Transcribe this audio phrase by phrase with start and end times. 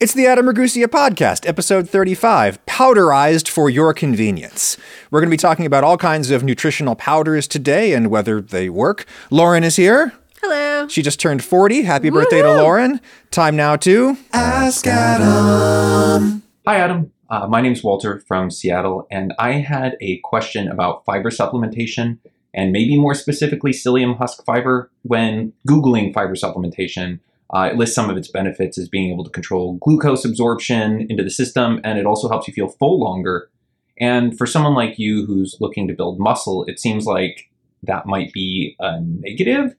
[0.00, 4.78] It's the Adam Ragusea podcast, episode 35, powderized for your convenience.
[5.10, 8.70] We're going to be talking about all kinds of nutritional powders today and whether they
[8.70, 9.04] work.
[9.28, 10.14] Lauren is here.
[10.40, 10.88] Hello.
[10.88, 11.82] She just turned 40.
[11.82, 13.02] Happy birthday to Lauren.
[13.30, 16.44] Time now to Ask Adam.
[16.66, 17.12] Hi, Adam.
[17.28, 22.16] Uh, my name's Walter from Seattle, and I had a question about fiber supplementation
[22.54, 24.90] and maybe more specifically psyllium husk fiber.
[25.02, 27.20] When Googling fiber supplementation,
[27.52, 31.22] uh, it lists some of its benefits as being able to control glucose absorption into
[31.22, 33.50] the system, and it also helps you feel full longer.
[33.98, 37.50] And for someone like you who's looking to build muscle, it seems like
[37.82, 39.74] that might be a negative.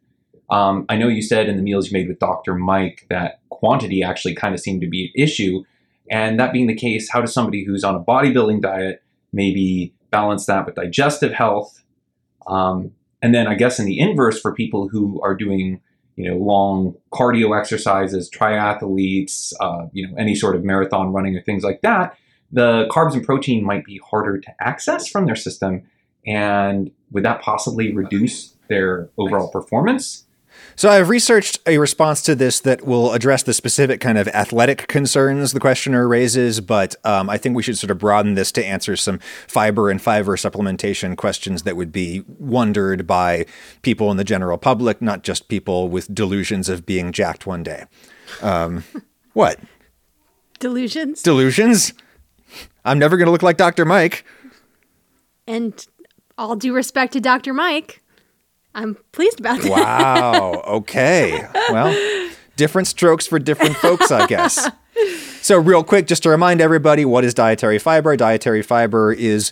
[0.50, 2.55] Um, I know you said in the meals you made with Dr.
[2.55, 5.64] Mike that quantity actually kind of seemed to be an issue.
[6.09, 10.45] And that being the case, how does somebody who's on a bodybuilding diet maybe balance
[10.48, 11.81] that with digestive health?
[12.48, 15.80] Um, and then I guess in the inverse, for people who are doing
[16.21, 21.41] you know long cardio exercises, triathletes, uh, you know any sort of marathon running or
[21.41, 22.17] things like that,
[22.52, 25.83] the carbs and protein might be harder to access from their system,
[26.25, 30.25] and would that possibly reduce their overall performance?
[30.75, 34.88] So I've researched a response to this that will address the specific kind of athletic
[34.88, 38.66] concerns the questioner raises, but um, I think we should sort of broaden this to
[38.66, 43.45] answer some fiber and fiber supplementation questions that would be wondered by
[43.81, 47.85] people in the general public, not just people with delusions of being jacked one day.
[48.41, 48.83] Um,
[49.33, 49.59] what?
[50.59, 51.22] Delusions.
[51.22, 51.94] Delusions?
[52.85, 53.85] I'm never going to look like Dr.
[53.85, 54.25] Mike.
[55.47, 55.85] and
[56.38, 57.53] all due respect to Dr.
[57.53, 58.00] Mike,
[58.73, 59.69] I'm pleased about that.
[59.72, 60.61] Wow.
[60.72, 61.45] Okay.
[61.69, 64.69] Well, different strokes for different folks, I guess.
[65.41, 68.16] So, real quick, just to remind everybody, what is dietary fiber?
[68.16, 69.52] Dietary fiber is,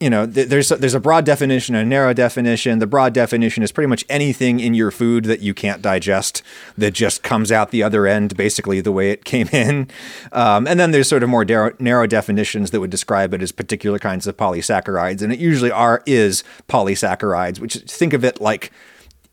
[0.00, 2.78] you know, th- there's a, there's a broad definition and a narrow definition.
[2.78, 6.42] The broad definition is pretty much anything in your food that you can't digest
[6.78, 9.88] that just comes out the other end, basically the way it came in.
[10.32, 13.52] Um, and then there's sort of more narrow, narrow definitions that would describe it as
[13.52, 18.72] particular kinds of polysaccharides, and it usually are is polysaccharides, which think of it like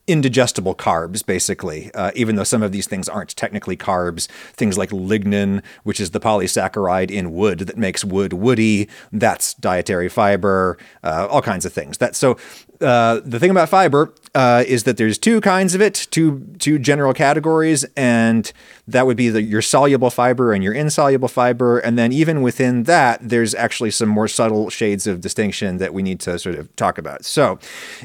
[0.08, 4.28] indigestible carbs, basically, uh, even though some of these things aren't technically carbs.
[4.54, 10.10] Things like lignin, which is the polysaccharide in wood that makes wood woody, that's dietary
[10.10, 11.98] fiber, uh, all kinds of things.
[11.98, 12.38] That So
[12.82, 16.78] uh, the thing about fiber uh, is that there's two kinds of it, two, two
[16.78, 18.52] general categories, and
[18.88, 21.80] that would be the, your soluble fiber and your insoluble fiber.
[21.80, 26.04] And then even within that, there's actually some more subtle shades of distinction that we
[26.04, 27.26] need to sort of talk about.
[27.26, 27.58] So,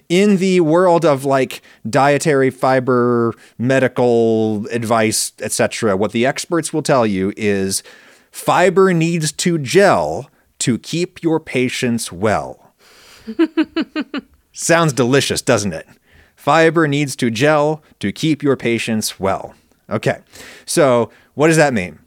[0.09, 7.07] in the world of like dietary fiber, medical advice, etc., what the experts will tell
[7.07, 7.83] you is
[8.31, 12.73] fiber needs to gel to keep your patients well.
[14.53, 15.87] Sounds delicious, doesn't it?
[16.37, 19.55] Fiber needs to gel to keep your patients well.
[19.89, 20.21] Okay,
[20.65, 21.99] so what does that mean?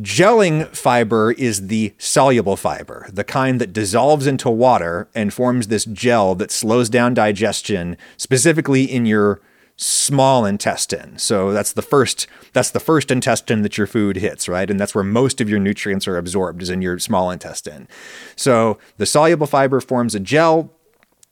[0.00, 5.86] Gelling fiber is the soluble fiber, the kind that dissolves into water and forms this
[5.86, 9.40] gel that slows down digestion, specifically in your
[9.76, 11.18] small intestine.
[11.18, 14.70] So that's the first that's the first intestine that your food hits, right?
[14.70, 17.88] And that's where most of your nutrients are absorbed is in your small intestine.
[18.34, 20.72] So the soluble fiber forms a gel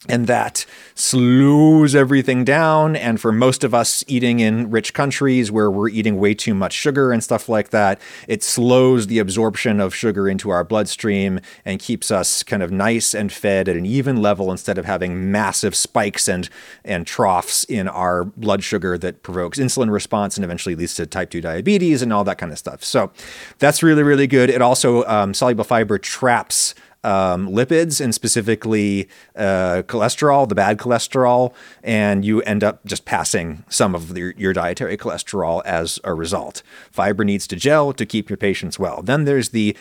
[0.09, 2.95] and that slows everything down.
[2.95, 6.73] And for most of us eating in rich countries where we're eating way too much
[6.73, 11.81] sugar and stuff like that, it slows the absorption of sugar into our bloodstream and
[11.81, 15.75] keeps us kind of nice and fed at an even level instead of having massive
[15.75, 16.49] spikes and
[16.85, 21.31] and troughs in our blood sugar that provokes insulin response and eventually leads to type
[21.31, 22.85] 2 diabetes and all that kind of stuff.
[22.85, 23.11] So
[23.59, 24.51] that's really, really good.
[24.51, 31.53] It also, um, soluble fiber traps um, lipids and specifically uh, cholesterol, the bad cholesterol,
[31.83, 36.63] and you end up just passing some of your, your dietary cholesterol as a result.
[36.91, 39.03] Fiber needs to gel to keep your patients well.
[39.03, 39.77] Then there's the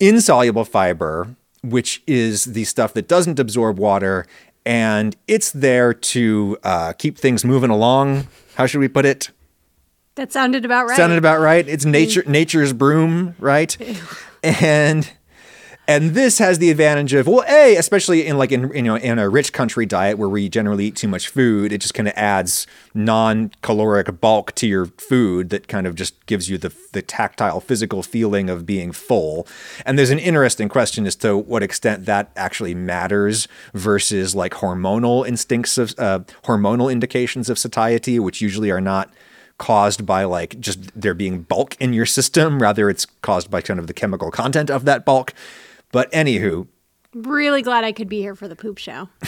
[0.00, 4.26] insoluble fiber, which is the stuff that doesn't absorb water,
[4.64, 8.26] and it's there to uh, keep things moving along.
[8.54, 9.30] How should we put it?
[10.14, 10.96] That sounded about right.
[10.96, 11.66] Sounded about right.
[11.68, 13.76] It's nature nature's broom, right?
[14.42, 15.08] and
[15.88, 19.18] and this has the advantage of well, a especially in like in you know in
[19.18, 22.12] a rich country diet where we generally eat too much food, it just kind of
[22.14, 27.58] adds non-caloric bulk to your food that kind of just gives you the the tactile
[27.58, 29.46] physical feeling of being full.
[29.86, 35.26] And there's an interesting question as to what extent that actually matters versus like hormonal
[35.26, 39.10] instincts of uh, hormonal indications of satiety, which usually are not
[39.56, 42.60] caused by like just there being bulk in your system.
[42.60, 45.32] Rather, it's caused by kind of the chemical content of that bulk.
[45.92, 46.66] But anywho,
[47.14, 49.08] Really glad I could be here for the poop show.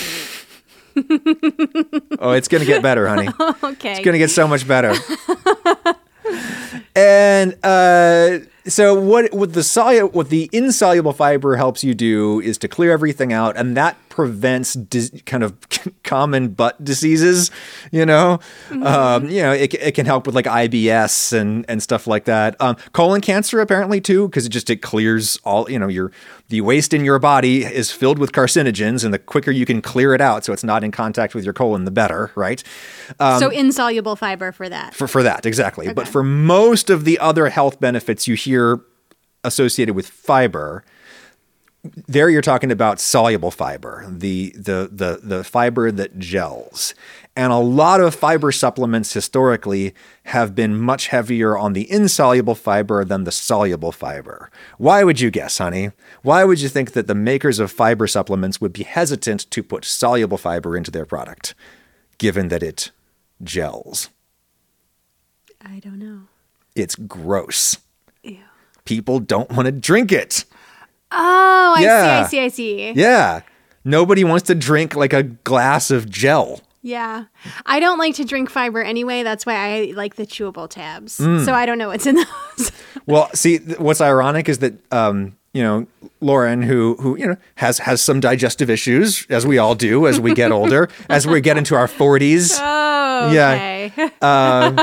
[2.20, 3.28] oh, it's gonna get better, honey.
[3.64, 3.92] okay.
[3.92, 4.94] It's gonna get so much better.
[6.94, 12.58] And uh, so what what the solu- what the insoluble fiber helps you do is
[12.58, 15.56] to clear everything out, and that prevents dis- kind of
[16.04, 17.50] common butt diseases.
[17.90, 18.38] You know,
[18.70, 22.54] um, you know it, it can help with like IBS and and stuff like that.
[22.60, 26.12] Um, colon cancer apparently too, because it just it clears all you know your
[26.48, 30.14] the waste in your body is filled with carcinogens, and the quicker you can clear
[30.14, 32.62] it out, so it's not in contact with your colon, the better, right?
[33.18, 34.94] so insoluble fiber for that.
[34.94, 38.80] for, for that exactly but for most of the other health benefits you hear
[39.42, 40.84] associated with fiber
[41.82, 46.94] there you're talking about soluble fiber the the the, the fiber that gels
[47.36, 49.94] and a lot of fiber supplements historically
[50.24, 55.30] have been much heavier on the insoluble fiber than the soluble fiber why would you
[55.30, 55.90] guess honey
[56.22, 59.84] why would you think that the makers of fiber supplements would be hesitant to put
[59.84, 61.54] soluble fiber into their product
[62.18, 62.90] given that it
[63.42, 64.10] gels
[65.62, 66.22] I don't know.
[66.74, 67.76] it's gross.
[68.22, 68.38] Ew.
[68.84, 70.44] People don't want to drink it.
[71.12, 72.26] Oh, I Yeah.
[72.26, 73.00] see, I see, I see.
[73.00, 73.40] Yeah.
[73.84, 76.60] Nobody wants to drink like a glass of gel.
[76.82, 77.24] Yeah.
[77.66, 79.22] I don't like to drink fiber anyway.
[79.22, 81.18] That's why I like the chewable tabs.
[81.18, 81.44] Mm.
[81.44, 82.16] So I don't know what's in
[82.56, 82.72] those.
[83.06, 85.86] Well, see, th- what's ironic is that um, you know,
[86.20, 90.20] Lauren, who who you know has has some digestive issues, as we all do as
[90.20, 92.52] we get older, as we get into our forties.
[92.60, 92.62] oh,
[93.28, 93.90] Yeah.
[93.96, 94.10] okay.
[94.22, 94.78] um,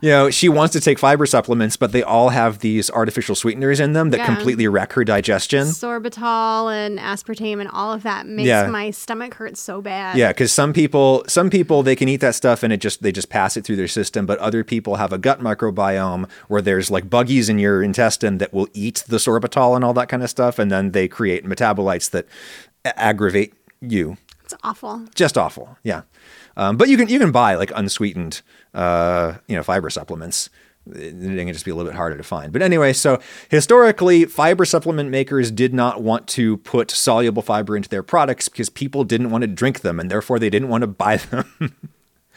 [0.00, 3.80] you know, she wants to take fiber supplements, but they all have these artificial sweeteners
[3.80, 4.26] in them that Yeah.
[4.26, 5.66] completely wreck her digestion.
[5.66, 8.66] Sorbitol and aspartame and all of that makes Yeah.
[8.68, 10.16] my stomach hurt so bad.
[10.16, 13.12] Yeah, because some people, some people, they can eat that stuff and it just they
[13.12, 14.26] just pass it through their system.
[14.26, 18.52] But other people have a gut microbiome where there's like buggies in your intestine that
[18.52, 22.10] will eat the sorbitol and all that kind of stuff, and then they create metabolites
[22.10, 22.26] that
[22.84, 24.16] aggravate you.
[24.44, 25.06] It's awful.
[25.14, 25.76] Just awful.
[25.82, 26.02] Yeah,
[26.56, 28.42] um, but you can you can buy like unsweetened,
[28.74, 30.50] uh, you know, fiber supplements.
[30.86, 32.52] It it can just be a little bit harder to find.
[32.52, 37.88] But anyway, so historically, fiber supplement makers did not want to put soluble fiber into
[37.88, 40.88] their products because people didn't want to drink them, and therefore they didn't want to
[40.88, 41.90] buy them.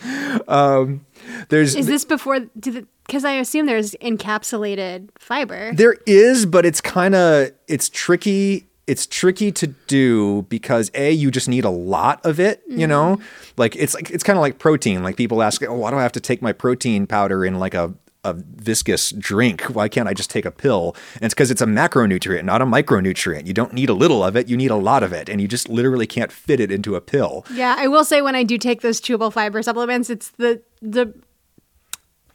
[0.47, 1.05] um,
[1.49, 2.41] there's Is this before?
[2.41, 5.73] Because I assume there's encapsulated fiber.
[5.73, 8.67] There is, but it's kind of it's tricky.
[8.87, 12.61] It's tricky to do because a you just need a lot of it.
[12.67, 13.19] You know,
[13.57, 15.01] like it's like it's kind of like protein.
[15.03, 17.73] Like people ask, oh, why do I have to take my protein powder in like
[17.73, 17.93] a
[18.23, 19.61] a viscous drink?
[19.63, 20.95] Why can't I just take a pill?
[21.15, 23.45] And it's because it's a macronutrient, not a micronutrient.
[23.47, 24.49] You don't need a little of it.
[24.49, 27.01] You need a lot of it, and you just literally can't fit it into a
[27.01, 27.43] pill.
[27.53, 31.13] Yeah, I will say when I do take those chewable fiber supplements, it's the the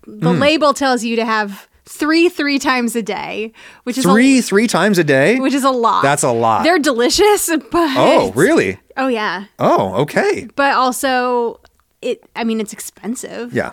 [0.07, 0.41] the Hmm.
[0.41, 3.53] label tells you to have three three times a day,
[3.83, 5.39] which is Three a, three times a day.
[5.41, 6.03] which is a lot.
[6.03, 6.63] That's a lot.
[6.63, 8.79] They're delicious, but oh, really?
[8.97, 10.49] Oh yeah, Oh, okay.
[10.57, 11.61] but also
[12.01, 12.23] it.
[12.37, 13.53] I mean, it's expensive.
[13.53, 13.73] Yeah.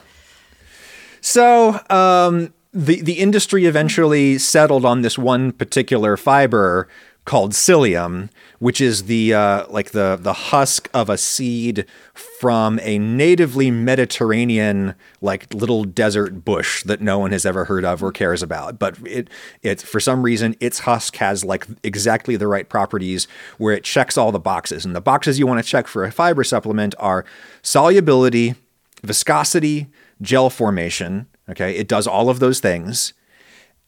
[1.21, 6.87] So um, the the industry eventually settled on this one particular fiber
[7.25, 8.29] called psyllium,
[8.59, 14.95] which is the uh, like the the husk of a seed from a natively Mediterranean
[15.21, 18.79] like little desert bush that no one has ever heard of or cares about.
[18.79, 19.29] But it
[19.61, 23.27] it for some reason its husk has like exactly the right properties
[23.57, 24.85] where it checks all the boxes.
[24.85, 27.25] And the boxes you want to check for a fiber supplement are
[27.61, 28.55] solubility,
[29.03, 29.87] viscosity,
[30.21, 31.27] gel formation.
[31.49, 33.13] Okay, it does all of those things.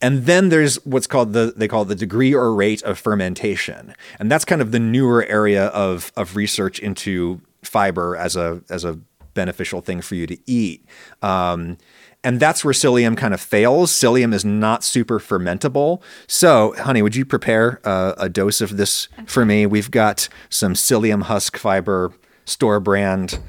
[0.01, 4.31] And then there's what's called the they call the degree or rate of fermentation, and
[4.31, 8.99] that's kind of the newer area of of research into fiber as a as a
[9.33, 10.85] beneficial thing for you to eat.
[11.21, 11.77] Um,
[12.23, 13.91] and that's where psyllium kind of fails.
[13.91, 16.01] Psyllium is not super fermentable.
[16.27, 19.65] So, honey, would you prepare uh, a dose of this for me?
[19.65, 22.11] We've got some psyllium husk fiber
[22.45, 23.39] store brand.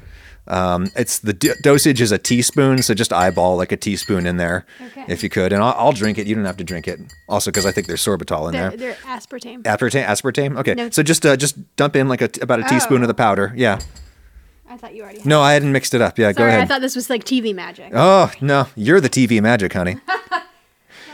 [0.47, 4.37] Um, it's the d- dosage is a teaspoon, so just eyeball like a teaspoon in
[4.37, 5.05] there, Okay.
[5.07, 6.25] if you could, and I'll, I'll drink it.
[6.27, 6.99] You don't have to drink it.
[7.29, 8.77] Also, because I think there's sorbitol in They're, there.
[8.77, 9.61] they're aspartame.
[9.63, 10.57] Aspartame, aspartame.
[10.59, 10.89] Okay, No.
[10.89, 13.53] so just uh, just dump in like a about a teaspoon of the powder.
[13.55, 13.79] Yeah.
[14.67, 15.19] I thought you already.
[15.19, 16.17] Had No, I hadn't mixed it up.
[16.17, 16.61] Yeah, Sorry, go ahead.
[16.61, 17.91] I thought this was like TV magic.
[17.93, 19.97] oh no, you're the TV magic, honey.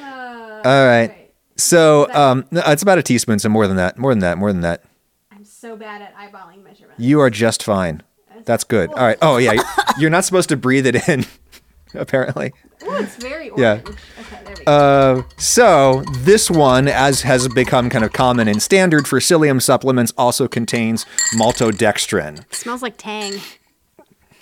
[0.02, 1.08] Uh, All right.
[1.10, 1.32] right.
[1.56, 3.40] So um, no, it's about a teaspoon.
[3.40, 3.98] So more than that.
[3.98, 4.38] More than that.
[4.38, 4.84] More than that.
[5.32, 7.00] I'm so bad at eyeballing measurements.
[7.00, 8.02] You are just fine.
[8.48, 8.90] That's good.
[8.94, 9.18] All right.
[9.22, 9.54] Oh yeah,
[10.00, 11.26] you're- not supposed to breathe it in.
[11.94, 12.52] Apparently.
[12.84, 13.62] Oh, it's very orange.
[13.62, 13.94] Yeah.
[14.20, 14.72] Okay, there we go.
[14.72, 20.14] Uh, so this one, as has become kind of common and standard for psyllium supplements,
[20.18, 22.52] also contains maltodextrin.
[22.54, 23.34] smells like Tang.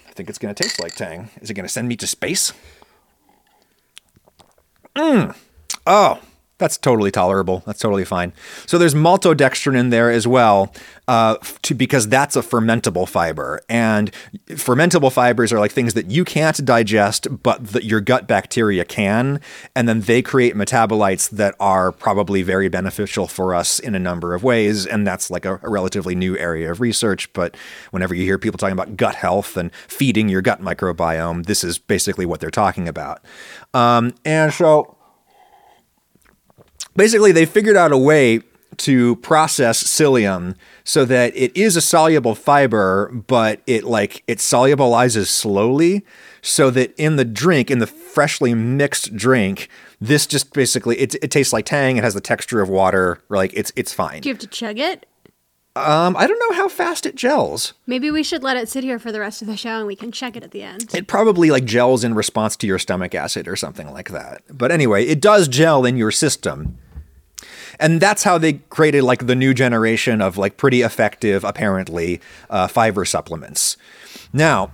[0.08, 1.30] I think it's going to taste like Tang.
[1.42, 2.52] Is it going to send me to space?
[4.96, 5.36] Mm.
[5.86, 6.20] Oh,
[6.58, 7.64] That's totally tolerable.
[7.66, 8.32] That's totally fine.
[8.66, 10.74] So there's maltodextrin in there as well,
[11.06, 14.10] uh, to, because that's a fermentable fiber, and
[14.48, 19.42] fermentable fibers are like things that you can't digest, but that your gut bacteria can,
[19.76, 24.34] and then they create metabolites that are probably very beneficial for us in a number
[24.34, 27.32] of ways, and that's like a, a relatively new area of research.
[27.34, 27.58] But
[27.92, 31.78] whenever you hear people talking about gut health and feeding your gut microbiome, this is
[31.78, 33.22] basically what they're talking about.
[33.74, 34.95] Um, and so
[36.96, 38.42] basically they figured out a way
[38.78, 45.28] to process psyllium so that it is a soluble fiber but it like it solubilizes
[45.28, 46.06] slowly
[46.42, 49.70] so that in the drink in the freshly mixed drink
[50.02, 53.52] this just basically it, it tastes like tang it has the texture of water like
[53.54, 55.06] it's it's fine Do you have to chug it?
[55.78, 59.00] um i don't know how fast it gels Maybe we should let it sit here
[59.00, 60.94] for the rest of the show and we can check it at the end.
[60.94, 64.70] it probably like gels in response to your stomach acid or something like that but
[64.72, 66.78] anyway it does gel in your system
[67.80, 72.68] and that's how they created like the new generation of like pretty effective apparently uh,
[72.68, 73.78] fiber supplements.
[74.34, 74.72] Now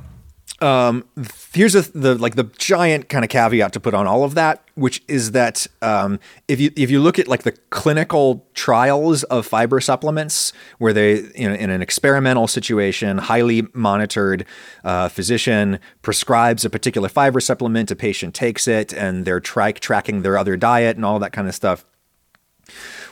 [0.61, 1.05] um,
[1.53, 4.63] here's a, the like the giant kind of caveat to put on all of that,
[4.75, 9.47] which is that um, if you if you look at like the clinical trials of
[9.47, 14.45] fiber supplements, where they you know in an experimental situation, highly monitored
[14.83, 20.21] uh, physician prescribes a particular fiber supplement, a patient takes it, and they're tri- tracking
[20.21, 21.85] their other diet and all that kind of stuff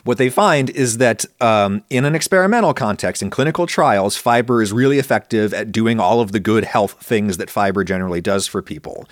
[0.04, 4.72] what they find is that um, in an experimental context, in clinical trials, fiber is
[4.72, 8.62] really effective at doing all of the good health things that fiber generally does for
[8.62, 9.06] people.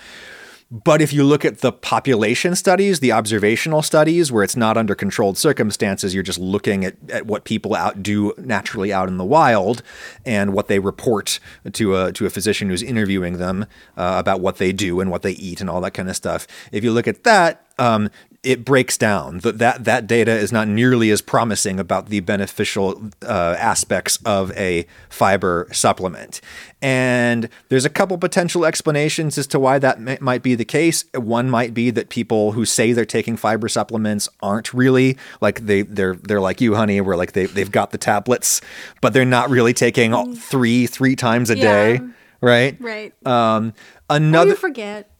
[0.71, 4.93] But if you look at the population studies, the observational studies, where it's not under
[4.93, 9.25] controlled circumstances, you're just looking at, at what people out do naturally out in the
[9.25, 9.81] wild
[10.27, 11.39] and what they report
[11.73, 13.65] to a, to a physician who's interviewing them
[13.97, 16.45] uh, about what they do and what they eat and all that kind of stuff.
[16.71, 18.11] If you look at that, um,
[18.43, 19.39] it breaks down.
[19.39, 24.51] That that that data is not nearly as promising about the beneficial uh, aspects of
[24.57, 26.41] a fiber supplement.
[26.81, 31.03] And there's a couple potential explanations as to why that might be the case.
[31.13, 35.81] One might be that people who say they're taking fiber supplements aren't really like they
[35.81, 38.61] they're they're like you honey where like they they've got the tablets
[39.01, 41.99] but they're not really taking all three three times a day
[42.41, 42.77] right?
[42.79, 43.27] Right.
[43.27, 43.73] um
[44.09, 45.11] another forget.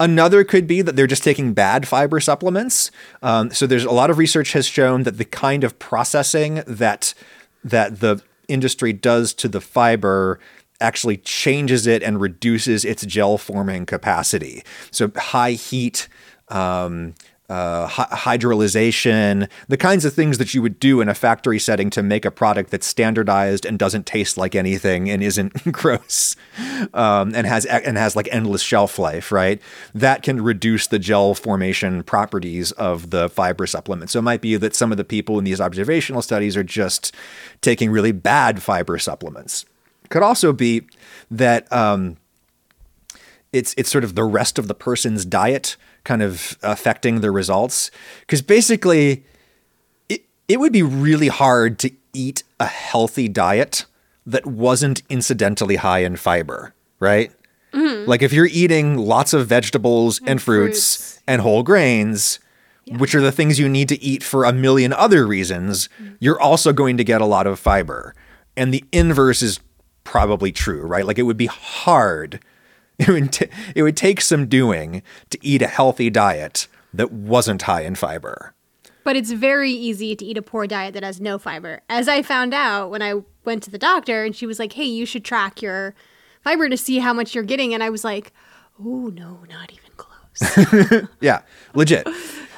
[0.00, 2.90] Another could be that they're just taking bad fiber supplements.
[3.22, 7.14] Um, so there's a lot of research has shown that the kind of processing that
[7.64, 10.40] that the industry does to the fiber
[10.80, 14.62] actually changes it and reduces its gel forming capacity.
[14.90, 16.08] So high heat.
[16.48, 17.14] Um,
[17.52, 21.90] uh, hy- hydrolyzation, the kinds of things that you would do in a factory setting
[21.90, 26.34] to make a product that's standardized and doesn't taste like anything and isn't gross,
[26.94, 29.60] um, and has and has like endless shelf life, right?
[29.94, 34.10] That can reduce the gel formation properties of the fiber supplement.
[34.10, 37.14] So it might be that some of the people in these observational studies are just
[37.60, 39.66] taking really bad fiber supplements.
[40.08, 40.86] Could also be
[41.30, 41.70] that.
[41.70, 42.16] Um,
[43.52, 47.90] it's it's sort of the rest of the person's diet kind of affecting the results
[48.20, 49.24] because basically
[50.08, 53.86] it it would be really hard to eat a healthy diet
[54.26, 57.32] that wasn't incidentally high in fiber, right?
[57.72, 58.08] Mm-hmm.
[58.08, 61.22] Like if you're eating lots of vegetables and, fruits, fruits.
[61.26, 62.38] and whole grains,
[62.98, 66.14] which are the things you need to eat for a million other reasons, mm-hmm.
[66.20, 68.14] you're also going to get a lot of fiber.
[68.56, 69.60] And the inverse is
[70.04, 71.06] probably true, right?
[71.06, 72.40] Like it would be hard.
[73.08, 77.62] It would, t- it would take some doing to eat a healthy diet that wasn't
[77.62, 78.54] high in fiber.
[79.04, 81.80] But it's very easy to eat a poor diet that has no fiber.
[81.88, 84.84] As I found out when I went to the doctor and she was like, hey,
[84.84, 85.94] you should track your
[86.44, 87.74] fiber to see how much you're getting.
[87.74, 88.32] And I was like,
[88.78, 91.08] oh, no, not even close.
[91.20, 91.42] Yeah,
[91.74, 92.06] legit.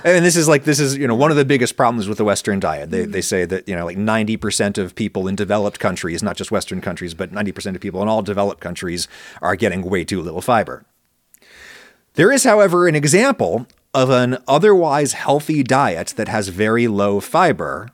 [0.05, 2.25] And this is like this is you know one of the biggest problems with the
[2.25, 2.91] Western diet.
[2.91, 3.25] They they mm.
[3.25, 6.83] say that you know like ninety percent of people in developed countries, not just Western
[6.83, 9.09] countries, but ninety percent of people in all developed countries
[9.41, 10.85] are getting way too little fiber.
[12.15, 17.89] There is, however, an example of an otherwise healthy diet that has very low fiber,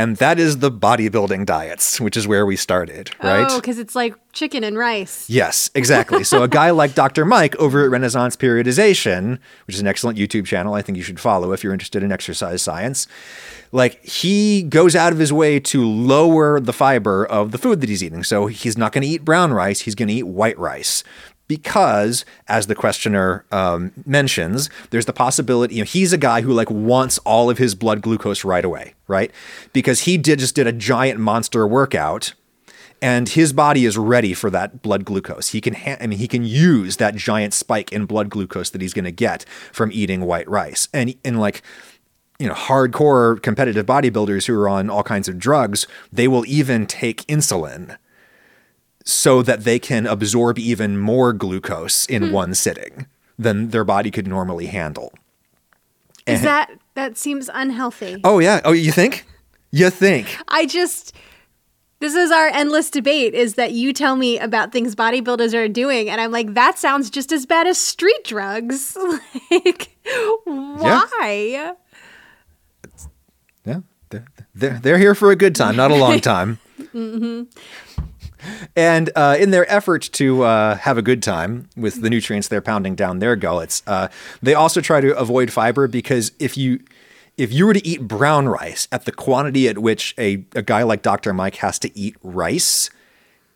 [0.00, 3.46] and that is the bodybuilding diets, which is where we started, right?
[3.50, 5.28] Oh, because it's like chicken and rice.
[5.28, 6.24] Yes, exactly.
[6.24, 7.26] So a guy like Dr.
[7.26, 11.20] Mike over at Renaissance Periodization, which is an excellent YouTube channel, I think you should
[11.20, 13.06] follow if you're interested in exercise science.
[13.72, 17.90] Like he goes out of his way to lower the fiber of the food that
[17.90, 18.24] he's eating.
[18.24, 21.04] So he's not going to eat brown rice, he's going to eat white rice.
[21.50, 25.74] Because, as the questioner um, mentions, there's the possibility.
[25.74, 28.94] You know, he's a guy who like wants all of his blood glucose right away,
[29.08, 29.32] right?
[29.72, 32.34] Because he did just did a giant monster workout,
[33.02, 35.48] and his body is ready for that blood glucose.
[35.48, 38.80] He can, ha- I mean, he can use that giant spike in blood glucose that
[38.80, 41.62] he's going to get from eating white rice, and and like
[42.38, 46.86] you know, hardcore competitive bodybuilders who are on all kinds of drugs, they will even
[46.86, 47.96] take insulin
[49.04, 52.32] so that they can absorb even more glucose in hmm.
[52.32, 53.06] one sitting
[53.38, 55.12] than their body could normally handle.
[56.26, 58.20] Is that that seems unhealthy?
[58.24, 58.60] Oh yeah.
[58.64, 59.26] Oh, you think?
[59.72, 60.36] You think?
[60.48, 61.14] I just
[62.00, 66.08] this is our endless debate is that you tell me about things bodybuilders are doing
[66.08, 68.96] and I'm like that sounds just as bad as street drugs.
[69.50, 69.96] like
[70.44, 71.74] why?
[73.64, 73.80] Yeah,
[74.10, 76.58] they're, they're, they're here for a good time, not a long time.
[76.78, 77.42] Mm-hmm.
[78.76, 82.60] And uh, in their effort to uh, have a good time with the nutrients they're
[82.60, 84.08] pounding down their gullets, uh,
[84.42, 86.80] they also try to avoid fiber because if you
[87.36, 90.82] if you were to eat brown rice at the quantity at which a, a guy
[90.82, 91.32] like Dr.
[91.32, 92.90] Mike has to eat rice,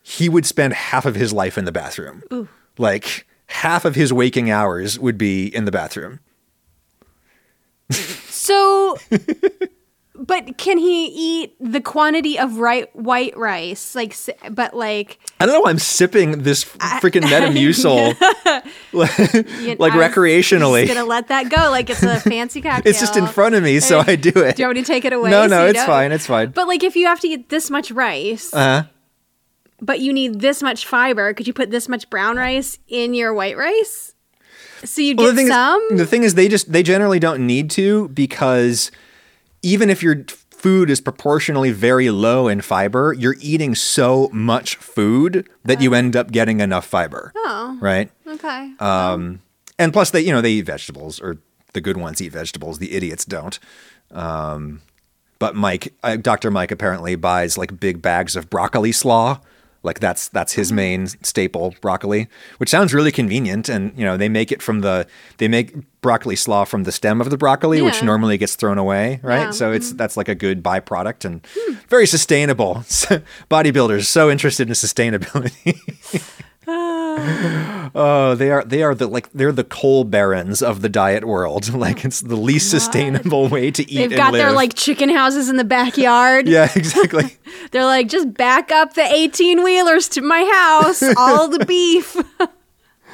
[0.03, 2.23] he would spend half of his life in the bathroom.
[2.79, 6.21] Like half of his waking hours would be in the bathroom.
[7.91, 8.97] So
[10.17, 14.15] but can he eat the quantity of right white rice like
[14.53, 15.61] but like I don't know.
[15.63, 18.15] why I'm sipping this freaking Metamucil
[18.93, 20.85] like was recreationally.
[20.87, 23.63] just gonna let that go like it's a fancy cocktail It's just in front of
[23.65, 24.57] me, so I do it.
[24.57, 26.13] do you want me to take it away No, no, you it's don't- fine.
[26.13, 26.51] It's fine.
[26.51, 28.85] but like if you have to eat this much rice Uh-huh.
[29.81, 33.35] but you need this much fiber could you put this much brown rice in your
[33.35, 34.15] white rice
[34.85, 37.19] so you Well, get the thing some Is, the thing is, they just they generally
[37.19, 38.91] don't need to because
[39.65, 45.49] even if your food is proportionally very low in fiber, you're eating so much food
[45.65, 47.33] that you end up getting enough fiber.
[47.37, 48.11] oh Right.
[48.27, 49.41] okay Um,
[49.79, 51.39] and plus, they you know they eat vegetables, or
[51.73, 52.79] the good ones eat vegetables.
[52.79, 53.59] The idiots don't.
[54.13, 54.83] Um,
[55.39, 56.51] but Mike, uh, Dr.
[56.51, 59.41] Mike, apparently buys like big bags of broccoli slaw.
[59.85, 60.77] Like that's that's his mm-hmm.
[60.77, 63.69] main staple, broccoli, which sounds really convenient.
[63.69, 65.07] And you know they make it from the
[65.39, 69.21] they make broccoli slaw from the stem of the broccoli, which normally gets thrown away,
[69.23, 69.45] right?
[69.45, 69.51] Yeah.
[69.51, 69.97] So it's mm-hmm.
[69.97, 71.75] that's like a good byproduct and hmm.
[71.89, 72.75] very sustainable.
[73.51, 75.79] Bodybuilders so interested in sustainability.
[77.97, 81.73] Oh, they are they are the like they're the coal barons of the diet world.
[81.85, 85.59] Like it's the least sustainable way to eat they've got their like chicken houses in
[85.59, 87.37] the backyard yeah, exactly.
[87.73, 92.17] they're like just back up the 18 wheelers to my house all the beef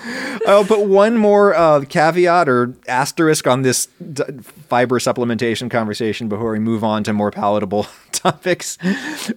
[0.46, 4.22] I'll put one more uh, caveat or asterisk on this d-
[4.68, 8.78] fiber supplementation conversation before we move on to more palatable topics,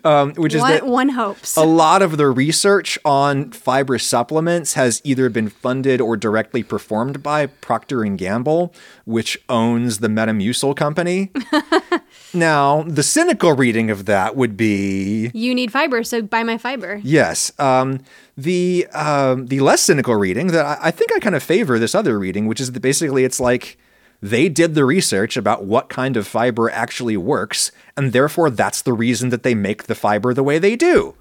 [0.04, 4.74] um, which is one, that one hopes a lot of the research on fiber supplements
[4.74, 8.74] has either been funded or directly performed by Procter and Gamble,
[9.06, 11.32] which owns the Metamucil company.
[12.34, 17.00] now, the cynical reading of that would be you need fiber so buy my fiber
[17.04, 17.52] yes.
[17.60, 18.00] Um,
[18.38, 21.94] the um, the less cynical reading that I, I think I kind of favor this
[21.94, 23.78] other reading, which is that basically it's like
[24.22, 28.94] they did the research about what kind of fiber actually works, and therefore that's the
[28.94, 31.16] reason that they make the fiber the way they do.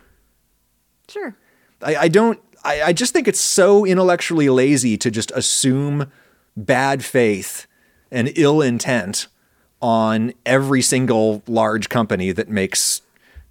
[1.08, 1.36] sure
[1.82, 6.10] I, I don't I, I just think it's so intellectually lazy to just assume
[6.56, 7.66] bad faith
[8.10, 9.26] and ill intent
[9.82, 13.02] on every single large company that makes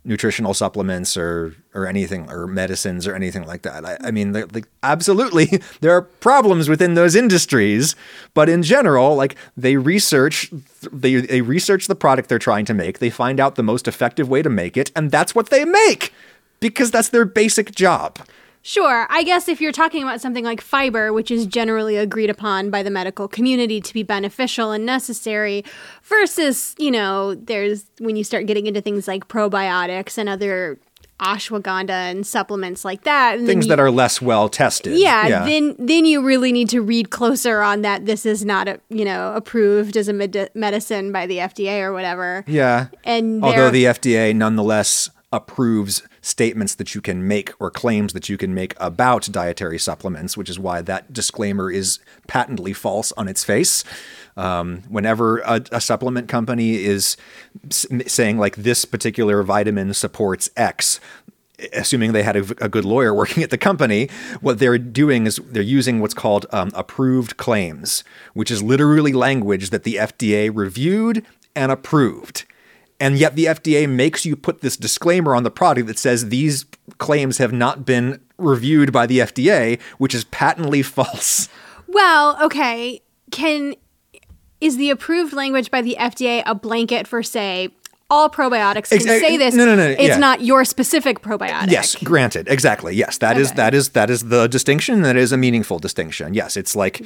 [0.04, 3.86] nutritional supplements or or anything or medicines or anything like that.
[3.86, 4.36] I, I mean,
[4.82, 7.96] absolutely, there are problems within those industries,
[8.34, 10.52] but in general, like they research,
[10.92, 13.00] they they research the product they're trying to make.
[13.00, 16.14] They find out the most effective way to make it, and that's what they make
[16.60, 18.20] because that's their basic job.
[18.64, 19.08] Sure.
[19.10, 22.84] I guess if you're talking about something like fiber, which is generally agreed upon by
[22.84, 25.64] the medical community to be beneficial and necessary,
[26.04, 30.80] versus, you know, there's when you start getting into things like probiotics and other
[31.20, 33.40] ashwagandha and supplements like that.
[33.40, 34.98] Things you- that are less well tested.
[34.98, 38.80] yeah, then then you really need to read closer on that this is not a,
[38.90, 42.44] you know approved as a med- medicine by the FDA or whatever.
[42.48, 42.88] yeah.
[43.04, 48.38] And although the FDA nonetheless approves statements that you can make or claims that you
[48.38, 53.44] can make about dietary supplements, which is why that disclaimer is patently false on its
[53.44, 53.84] face.
[54.38, 57.18] Um, whenever a, a supplement company is
[57.70, 61.00] saying like this particular vitamin supports X,
[61.74, 65.38] assuming they had a, a good lawyer working at the company, what they're doing is
[65.50, 68.04] they're using what's called um, approved claims,
[68.34, 72.46] which is literally language that the FDA reviewed and approved.
[73.02, 76.66] And yet the FDA makes you put this disclaimer on the product that says these
[77.00, 81.50] claims have not been reviewed by the FDA, which is patently false.
[81.88, 83.02] Well, okay.
[83.32, 83.74] Can
[84.62, 87.70] is the approved language by the FDA a blanket for say
[88.12, 89.56] all probiotics can Exa- say this?
[89.56, 90.18] no, no, no, It's yeah.
[90.18, 91.72] not your specific probiotic.
[91.72, 92.48] Yes, granted.
[92.50, 92.94] Exactly.
[92.94, 93.56] Yes, that is Okay.
[93.56, 95.02] that is that is the distinction.
[95.02, 96.34] That is a meaningful distinction.
[96.36, 97.02] Yes, it's like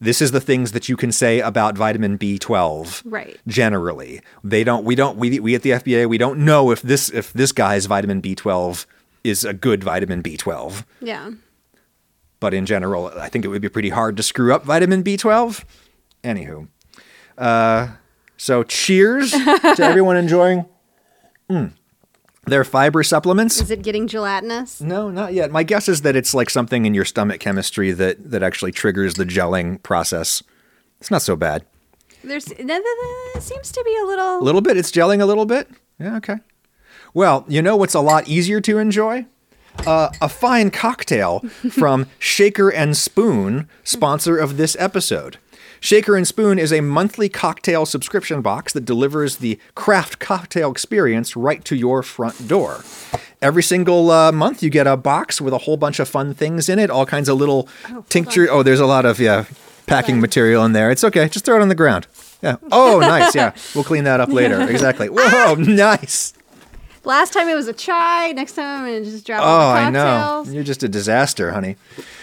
[0.00, 3.38] this is the things that you can say about vitamin B12 Right.
[3.46, 4.20] generally.
[4.42, 7.32] They don't we don't we we at the FDA we don't know if this if
[7.32, 8.86] this guy's vitamin B12
[9.24, 10.84] is a good vitamin B12.
[11.02, 11.30] Yeah.
[12.40, 15.64] But in general, I think it would be pretty hard to screw up vitamin B12.
[16.24, 16.68] Anywho.
[17.36, 17.88] Uh
[18.36, 20.64] so cheers to everyone enjoying
[21.50, 21.72] mm,
[22.50, 23.60] their fiber supplements.
[23.60, 24.80] Is it getting gelatinous?
[24.80, 25.50] No, not yet.
[25.50, 29.14] My guess is that it's like something in your stomach chemistry that that actually triggers
[29.14, 30.42] the gelling process.
[31.00, 31.64] It's not so bad.
[32.22, 32.82] There's there, there-
[33.32, 34.40] there seems to be a little.
[34.40, 34.76] A little bit.
[34.76, 35.68] It's gelling a little bit.
[35.98, 36.16] Yeah.
[36.18, 36.36] Okay.
[37.14, 39.26] Well, you know what's a lot easier to enjoy?
[39.86, 45.38] Uh, a fine cocktail from Shaker and Spoon, sponsor of this episode.
[45.80, 51.34] Shaker and Spoon is a monthly cocktail subscription box that delivers the craft cocktail experience
[51.36, 52.84] right to your front door.
[53.40, 56.68] Every single uh, month, you get a box with a whole bunch of fun things
[56.68, 57.66] in it, all kinds of little
[58.10, 58.46] tincture.
[58.50, 59.46] Oh, there's a lot of yeah
[59.86, 60.20] packing Fun.
[60.20, 60.90] material in there.
[60.90, 61.28] It's okay.
[61.28, 62.06] Just throw it on the ground.
[62.42, 62.56] Yeah.
[62.72, 63.34] Oh, nice.
[63.34, 63.52] Yeah.
[63.74, 64.60] We'll clean that up later.
[64.70, 65.08] Exactly.
[65.10, 66.32] Whoa, nice.
[67.04, 68.32] Last time it was a chai.
[68.32, 70.44] Next time I'm gonna just drop Oh, I know.
[70.46, 71.76] You're just a disaster, honey.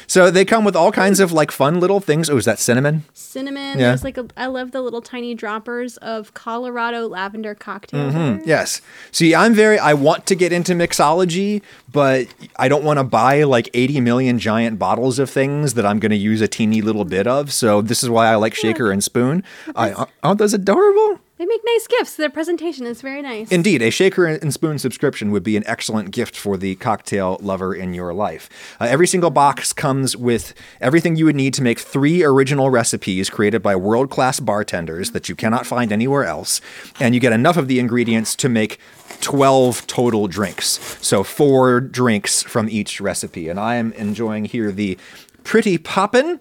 [0.08, 2.30] So they come with all kinds of like fun little things.
[2.30, 3.04] Oh, is that cinnamon?
[3.13, 3.78] Cinnamon.
[3.78, 3.89] Yeah.
[3.89, 4.28] There's like a.
[4.38, 8.12] I love the little tiny droppers of Colorado lavender cocktail.
[8.12, 8.48] Mm-hmm.
[8.48, 8.82] Yes.
[9.12, 13.43] See, I'm very, I want to get into mixology, but I don't want to buy
[13.43, 17.06] like 80 million giant bottles of things that I'm going to use a teeny little
[17.06, 17.52] bit of.
[17.52, 19.43] So this is why I like shaker and spoon.
[19.76, 21.20] I, aren't those adorable?
[21.38, 22.15] They make nice gifts.
[22.15, 23.52] Their presentation is very nice.
[23.52, 27.76] Indeed, a shaker and spoon subscription would be an excellent gift for the cocktail lover
[27.76, 28.50] in your life.
[28.82, 33.30] Uh, every single box comes with everything you would need to make three original recipes
[33.30, 36.60] created by world class bartenders that you cannot find anywhere else.
[37.00, 38.80] And you get enough of the ingredients to make
[39.21, 40.80] 12 total drinks.
[41.06, 43.47] So, four drinks from each recipe.
[43.47, 44.97] And I am enjoying here the
[45.43, 46.39] Pretty Poppin',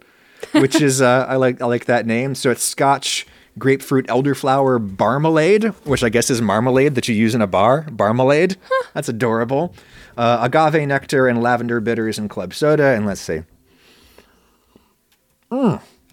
[0.52, 2.34] which is, uh, I, like, I like that name.
[2.34, 3.26] So, it's scotch
[3.58, 7.84] grapefruit elderflower barmalade, which I guess is marmalade that you use in a bar.
[7.84, 8.56] Barmalade.
[8.94, 9.74] That's adorable.
[10.16, 12.94] Uh, agave nectar and lavender bitters and club soda.
[12.94, 13.42] And let's see.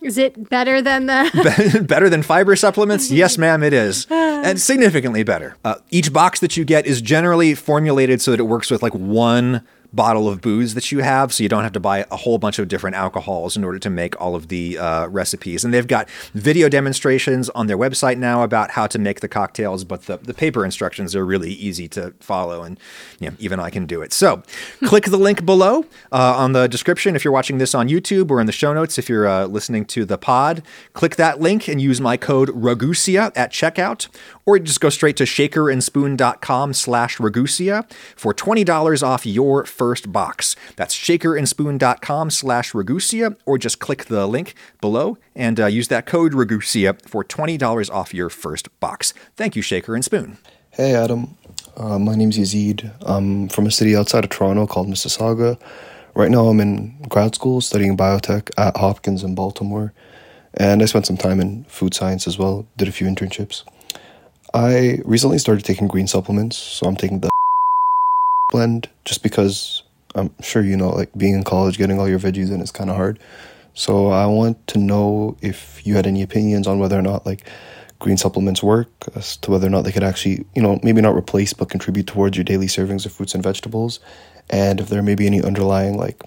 [0.01, 1.85] is it better than the?
[1.87, 3.09] better than fiber supplements?
[3.09, 4.07] Yes, ma'am, it is.
[4.43, 5.55] And significantly better.
[5.63, 8.93] Uh, each box that you get is generally formulated so that it works with like
[8.93, 12.37] one bottle of booze that you have, so you don't have to buy a whole
[12.37, 15.63] bunch of different alcohols in order to make all of the uh, recipes.
[15.63, 19.83] And they've got video demonstrations on their website now about how to make the cocktails,
[19.83, 22.79] but the, the paper instructions are really easy to follow, and
[23.19, 24.11] you know, even I can do it.
[24.11, 24.41] So
[24.83, 28.39] click the link below uh, on the description if you're watching this on YouTube or
[28.39, 30.63] in the show notes if you're uh, listening to the pod.
[30.93, 34.07] Click that link and use my code Ragusea at checkout,
[34.45, 40.55] or just go straight to shakerandspoon.com slash Ragusea for $20 off your first box.
[40.75, 46.33] That's shakerandspoon.com slash Ragusea, or just click the link below and uh, use that code
[46.33, 49.13] Ragusea for $20 off your first box.
[49.35, 50.37] Thank you, Shaker and Spoon.
[50.71, 51.37] Hey Adam,
[51.77, 52.91] uh, my name's Yazid.
[53.01, 55.59] I'm from a city outside of Toronto called Mississauga.
[56.15, 59.93] Right now I'm in grad school studying biotech at Hopkins in Baltimore,
[60.55, 63.63] and I spent some time in food science as well, did a few internships.
[64.55, 67.29] I recently started taking green supplements, so I'm taking the
[68.53, 69.83] blend just because
[70.15, 72.89] I'm sure you know, like being in college, getting all your veggies in is kind
[72.89, 73.19] of hard.
[73.73, 77.49] So I want to know if you had any opinions on whether or not like
[77.97, 81.15] green supplements work, as to whether or not they could actually, you know, maybe not
[81.15, 83.99] replace but contribute towards your daily servings of fruits and vegetables,
[84.49, 86.21] and if there may be any underlying like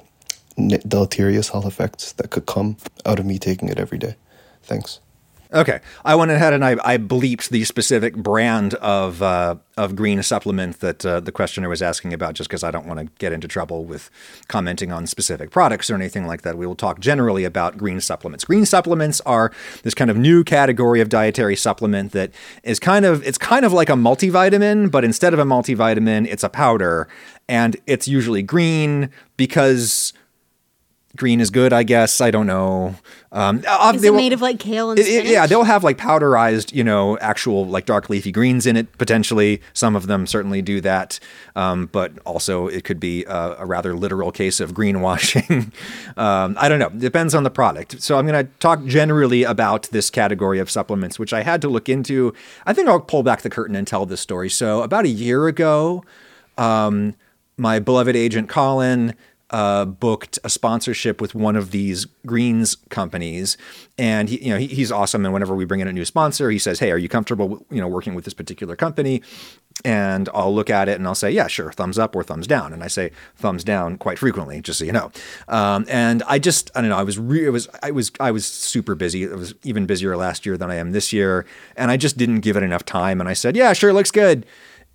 [0.89, 4.17] deleterious health effects that could come out of me taking it every day.
[4.62, 5.01] Thanks.
[5.57, 10.23] Okay, I went ahead and I, I bleeped the specific brand of uh, of green
[10.23, 13.33] supplement that uh, the questioner was asking about, just because I don't want to get
[13.33, 14.11] into trouble with
[14.49, 16.59] commenting on specific products or anything like that.
[16.59, 18.45] We will talk generally about green supplements.
[18.45, 19.51] Green supplements are
[19.83, 23.73] this kind of new category of dietary supplement that is kind of it's kind of
[23.73, 27.09] like a multivitamin, but instead of a multivitamin, it's a powder,
[27.49, 30.12] and it's usually green because
[31.16, 32.20] green is good, I guess.
[32.20, 32.96] I don't know.
[33.33, 35.85] Um, uh, Is it will- made of like kale and it- it- yeah, they'll have
[35.85, 39.61] like powderized, you know, actual like dark leafy greens in it potentially.
[39.74, 41.18] Some of them certainly do that,
[41.55, 45.72] um, but also it could be a, a rather literal case of greenwashing.
[46.16, 46.88] um, I don't know.
[46.90, 48.00] Depends on the product.
[48.00, 51.68] So I'm going to talk generally about this category of supplements, which I had to
[51.68, 52.33] look into.
[52.64, 54.48] I think I'll pull back the curtain and tell this story.
[54.48, 56.05] So about a year ago,
[56.59, 57.14] um,
[57.59, 59.14] my beloved agent Colin
[59.50, 63.56] uh, booked a sponsorship with one of these greens companies,
[63.96, 65.24] and he, you know, he, he's awesome.
[65.24, 67.80] And whenever we bring in a new sponsor, he says, "Hey, are you comfortable, you
[67.80, 69.22] know, working with this particular company?"
[69.85, 72.72] And I'll look at it and I'll say, "Yeah, sure, thumbs up or thumbs down."
[72.72, 75.12] And I say thumbs down quite frequently, just so you know.
[75.48, 78.30] Um, and I just, I don't know, I was, re- it was, I was, I
[78.32, 79.22] was super busy.
[79.22, 82.40] It was even busier last year than I am this year, and I just didn't
[82.40, 83.20] give it enough time.
[83.20, 84.44] And I said, "Yeah, sure, looks good."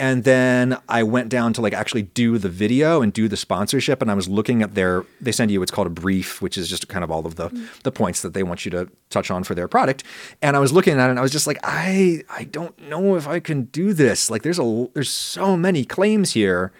[0.02, 4.02] And then I went down to like actually do the video and do the sponsorship.
[4.02, 6.68] And I was looking at their, they send you what's called a brief, which is
[6.68, 7.82] just kind of all of the, mm.
[7.84, 10.04] the points that they want you to touch on for their product.
[10.42, 13.16] And I was looking at it and I was just like, I, I don't know
[13.16, 14.32] if I can do this.
[14.32, 16.72] Like there's a, there's so many claims here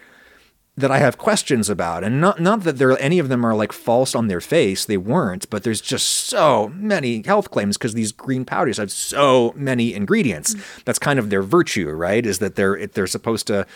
[0.78, 2.04] that I have questions about.
[2.04, 4.86] And not, not that there, any of them are like false on their face.
[4.86, 9.54] They weren't, but there's just so many health claims because these green powders have so
[9.56, 10.56] many ingredients.
[10.86, 12.26] That's kind of their virtue, right?
[12.26, 13.68] Is that they're, they're supposed to,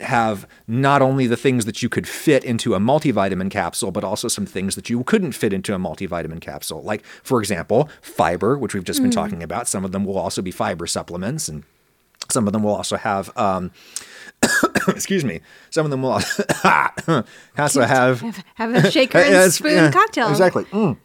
[0.00, 4.28] have not only the things that you could fit into a multivitamin capsule, but also
[4.28, 6.82] some things that you couldn't fit into a multivitamin capsule.
[6.82, 9.68] Like, for example, fiber, which we've just been talking about.
[9.68, 11.64] Some of them will also be fiber supplements, and
[12.30, 13.70] some of them will also have, um,
[14.88, 16.10] excuse me, some of them will
[17.58, 18.20] also, have.
[18.20, 20.30] Have, have a shaker and spoon yeah, cocktail.
[20.30, 20.64] Exactly.
[20.64, 20.96] Mm.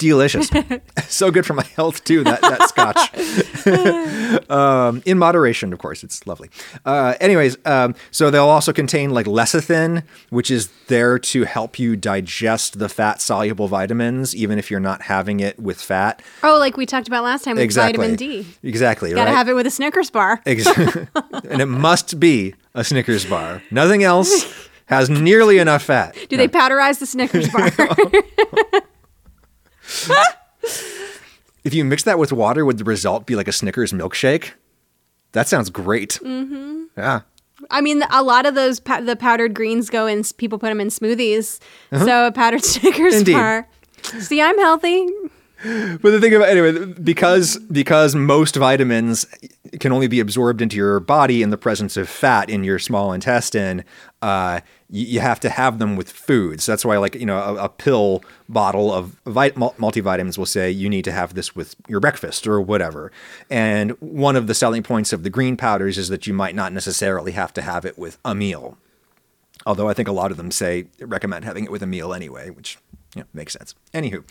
[0.00, 0.50] Delicious.
[1.08, 2.24] so good for my health too.
[2.24, 4.50] That that scotch.
[4.50, 6.48] um, in moderation, of course, it's lovely.
[6.86, 11.96] Uh, anyways, um, so they'll also contain like lecithin, which is there to help you
[11.96, 16.22] digest the fat soluble vitamins, even if you're not having it with fat.
[16.42, 17.98] Oh, like we talked about last time with Exactly.
[17.98, 18.46] vitamin D.
[18.62, 19.10] Exactly.
[19.10, 19.36] Gotta right?
[19.36, 20.40] have it with a Snickers bar.
[20.46, 23.62] Ex- and it must be a Snickers bar.
[23.70, 24.50] Nothing else
[24.86, 26.16] has nearly enough fat.
[26.30, 28.82] Do they powderize the Snickers bar?
[31.62, 34.52] If you mix that with water, would the result be like a Snickers milkshake?
[35.32, 36.18] That sounds great.
[36.24, 36.84] Mm-hmm.
[36.96, 37.20] Yeah.
[37.70, 40.24] I mean, a lot of those pow- the powdered greens go in.
[40.38, 41.60] People put them in smoothies.
[41.92, 42.04] Uh-huh.
[42.06, 43.34] So a powdered Snickers Indeed.
[43.34, 43.68] bar.
[44.20, 45.06] See, I'm healthy.
[46.00, 49.26] But the thing about anyway, because because most vitamins
[49.78, 53.12] can only be absorbed into your body in the presence of fat in your small
[53.12, 53.84] intestine,
[54.22, 56.64] uh, you, you have to have them with foods.
[56.64, 60.88] That's why, like you know, a, a pill bottle of vit- multivitamins will say you
[60.88, 63.12] need to have this with your breakfast or whatever.
[63.50, 66.72] And one of the selling points of the green powders is that you might not
[66.72, 68.78] necessarily have to have it with a meal.
[69.66, 72.48] Although I think a lot of them say recommend having it with a meal anyway,
[72.48, 72.78] which
[73.16, 73.74] know, makes sense.
[73.92, 74.22] Anywho,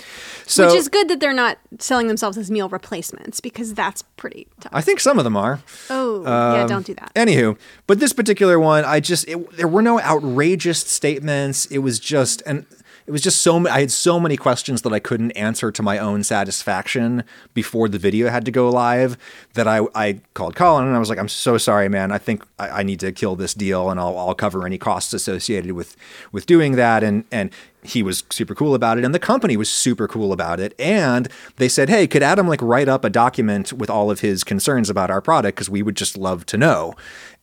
[0.48, 4.48] so Which is good that they're not selling themselves as meal replacements because that's pretty
[4.62, 4.72] tough.
[4.74, 5.60] I think some of them are.
[5.90, 7.14] oh, yeah, um, don't do that.
[7.14, 11.66] Anywho, but this particular one, I just it, there were no outrageous statements.
[11.68, 12.66] It was just and
[13.10, 15.98] it was just so I had so many questions that I couldn't answer to my
[15.98, 17.24] own satisfaction
[17.56, 19.18] before the video had to go live
[19.56, 22.12] that I I called Colin and I was like, I'm so sorry, man.
[22.12, 25.12] I think I, I need to kill this deal and I'll I'll cover any costs
[25.12, 25.98] associated with
[26.32, 27.04] with doing that.
[27.04, 27.50] And and
[27.82, 30.76] he was super cool about it and the company was super cool about it.
[30.78, 34.44] And they said hey could adam like write up a document with all of his
[34.44, 35.56] concerns about our product?
[35.56, 36.94] Because we would just love to know.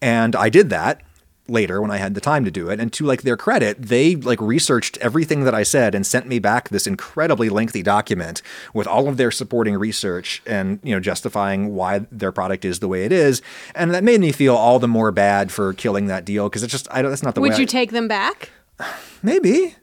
[0.00, 1.02] And i did that
[1.48, 4.16] later when i had the time to do it and to like their credit they
[4.16, 8.42] like researched everything that i said and sent me back this incredibly lengthy document
[8.74, 12.88] with all of their supporting research and you know justifying why their product is the
[12.88, 13.42] way it is
[13.74, 16.72] and that made me feel all the more bad for killing that deal because it's
[16.72, 18.50] just i don't that's not the way Would you I- take them back?
[19.22, 19.74] Maybe.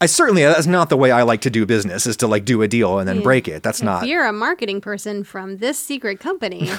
[0.00, 2.60] I certainly that's not the way I like to do business is to like do
[2.60, 3.62] a deal and then break it.
[3.62, 4.06] That's not.
[4.06, 6.70] You're a marketing person from this secret company,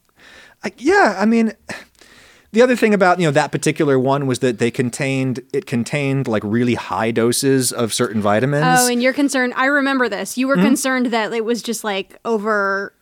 [0.64, 1.52] I, yeah, I mean
[2.52, 6.28] the other thing about, you know, that particular one was that they contained it contained
[6.28, 8.64] like really high doses of certain vitamins.
[8.80, 9.52] oh, and you're concerned.
[9.56, 10.36] I remember this.
[10.38, 10.62] You were Hmm?
[10.64, 12.92] concerned that it was just like over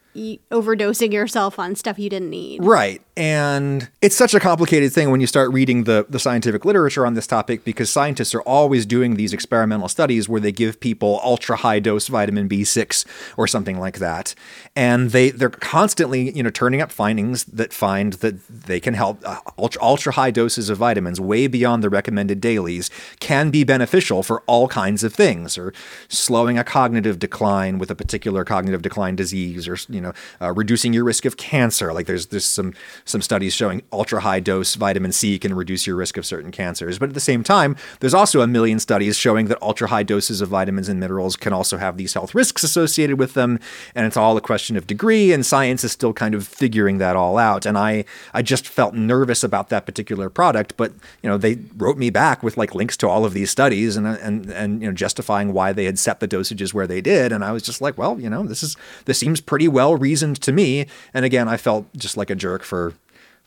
[0.50, 2.64] overdosing yourself on stuff you didn't need.
[2.64, 3.00] Right.
[3.20, 7.12] And it's such a complicated thing when you start reading the, the scientific literature on
[7.12, 11.56] this topic because scientists are always doing these experimental studies where they give people ultra
[11.56, 13.04] high dose vitamin B6
[13.37, 14.35] or something like that.
[14.74, 19.20] And they, they're constantly, you know, turning up findings that find that they can help
[19.26, 24.22] uh, ultra, ultra high doses of vitamins way beyond the recommended dailies can be beneficial
[24.22, 25.74] for all kinds of things or
[26.09, 30.94] slowing a cognitive decline with a particular cognitive decline disease or, you know, uh, reducing
[30.94, 31.92] your risk of cancer.
[31.92, 32.72] Like there's, there's some,
[33.11, 36.99] some studies showing ultra high dose vitamin C can reduce your risk of certain cancers.
[36.99, 40.40] But at the same time, there's also a million studies showing that ultra high doses
[40.40, 43.59] of vitamins and minerals can also have these health risks associated with them.
[43.94, 47.16] And it's all a question of degree, and science is still kind of figuring that
[47.16, 47.66] all out.
[47.66, 50.92] And I, I just felt nervous about that particular product, but
[51.23, 54.07] you know, they wrote me back with like links to all of these studies and
[54.07, 57.33] and and you know, justifying why they had set the dosages where they did.
[57.33, 60.40] And I was just like, well, you know, this is this seems pretty well reasoned
[60.42, 60.87] to me.
[61.12, 62.94] And again, I felt just like a jerk for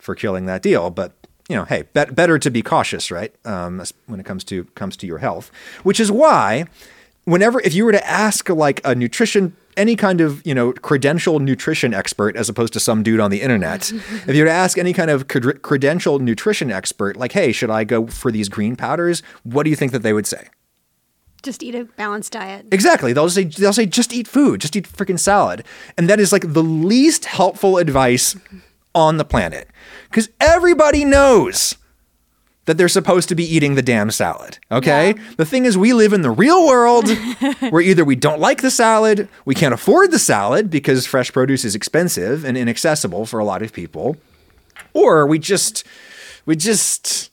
[0.04, 1.14] for killing that deal, but
[1.50, 3.34] you know, hey, bet better to be cautious, right?
[3.46, 5.52] Um, when it comes to comes to your health,
[5.84, 6.66] which is why,
[7.26, 11.40] whenever if you were to ask like a nutrition any kind of you know credential
[11.40, 13.92] nutrition expert as opposed to some dude on the internet
[14.28, 17.72] if you were to ask any kind of cred- credential nutrition expert like hey should
[17.72, 20.48] i go for these green powders what do you think that they would say
[21.42, 22.68] Just eat a balanced diet.
[22.72, 23.12] Exactly.
[23.14, 25.66] They'll say they'll say just eat food, just eat freaking salad.
[25.98, 28.38] And that is like the least helpful advice
[28.96, 29.68] on the planet.
[30.12, 31.76] Cuz everybody knows
[32.66, 34.58] that they're supposed to be eating the damn salad.
[34.72, 35.16] Okay?
[35.36, 37.10] The thing is we live in the real world
[37.70, 41.66] where either we don't like the salad, we can't afford the salad because fresh produce
[41.66, 44.16] is expensive and inaccessible for a lot of people,
[44.94, 45.84] or we just
[46.46, 47.32] we just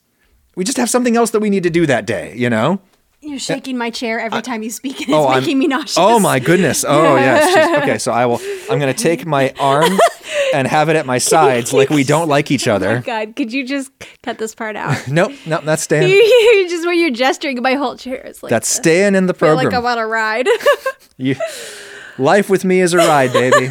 [0.57, 2.81] we just have something else that we need to do that day, you know?
[3.23, 5.67] You're shaking my chair every time you speak, and oh, it's Oh, I'm- making me
[5.69, 5.97] nauseous.
[5.99, 6.85] Oh my goodness.
[6.89, 7.55] Oh yes.
[7.55, 7.83] Jeez.
[7.83, 8.41] Okay, so I will.
[8.71, 9.97] I'm going to take my arm
[10.55, 12.91] and have it at my sides, like we don't like each other.
[12.91, 13.01] Oh my.
[13.27, 13.91] God, could you just
[14.23, 14.97] cut this part out?
[15.09, 16.09] Nope, nope, that's staying.
[16.69, 18.77] just when you're gesturing, my whole chair is like That's this.
[18.77, 19.65] staying in the I feel program.
[19.67, 20.47] like I'm on a ride.
[21.17, 21.37] You,
[22.19, 23.71] life with me is a ride, baby.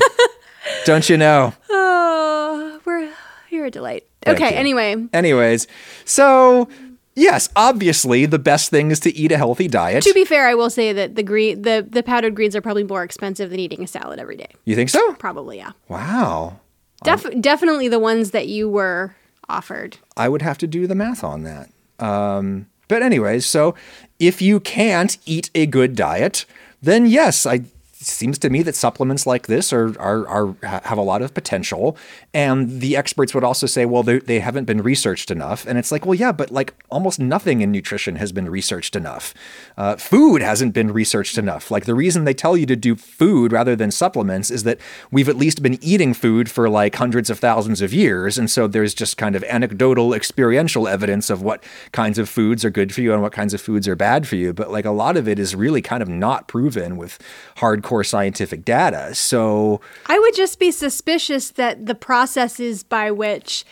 [0.85, 1.53] don't you know?
[1.69, 3.09] oh, we're
[3.49, 4.05] you're a delight.
[4.21, 4.51] Thank okay.
[4.51, 4.55] you.
[4.57, 5.65] Anyway, Anyways,
[6.05, 6.67] so
[7.15, 10.03] yes, obviously the best thing is to eat a healthy diet.
[10.03, 12.83] to be fair, I will say that the green, the the powdered greens are probably
[12.83, 14.49] more expensive than eating a salad every day.
[14.65, 15.13] you think so?
[15.15, 15.71] Probably, yeah.
[15.87, 16.59] Wow.
[17.03, 19.15] Def- definitely the ones that you were
[19.47, 19.97] offered.
[20.17, 21.69] I would have to do the math on that.
[21.99, 23.75] Um, but anyways, so
[24.19, 26.45] if you can't eat a good diet,
[26.81, 27.61] then yes, I
[28.01, 31.97] seems to me that supplements like this are, are, are have a lot of potential.
[32.33, 35.65] And the experts would also say, well, they, they haven't been researched enough.
[35.67, 39.33] And it's like, well, yeah, but like almost nothing in nutrition has been researched enough.
[39.77, 41.69] Uh, food hasn't been researched enough.
[41.69, 44.79] Like the reason they tell you to do food rather than supplements is that
[45.11, 48.37] we've at least been eating food for like hundreds of thousands of years.
[48.37, 52.69] And so there's just kind of anecdotal, experiential evidence of what kinds of foods are
[52.69, 54.53] good for you and what kinds of foods are bad for you.
[54.53, 57.19] But like a lot of it is really kind of not proven with
[57.57, 59.13] hardcore scientific data.
[59.15, 63.65] So I would just be suspicious that the processes by which,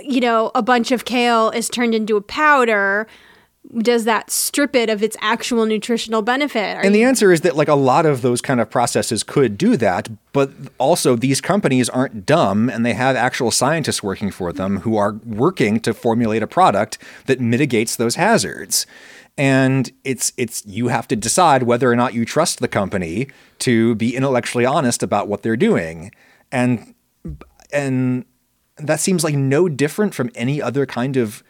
[0.00, 3.06] you know, a bunch of kale is turned into a powder,
[3.78, 6.76] does that strip it of its actual nutritional benefit?
[6.76, 9.22] Are And the you- answer is that like a lot of those kind of processes
[9.24, 14.30] could do that, but also these companies aren't dumb and they have actual scientists working
[14.30, 18.86] for them who are working to formulate a product that mitigates those hazards.
[19.38, 23.28] And it's it's you have to decide whether or not you trust the company
[23.60, 26.10] to be intellectually honest about what they're doing.
[26.50, 26.94] And
[27.72, 28.24] and
[28.76, 31.42] that seems like no different from any other kind of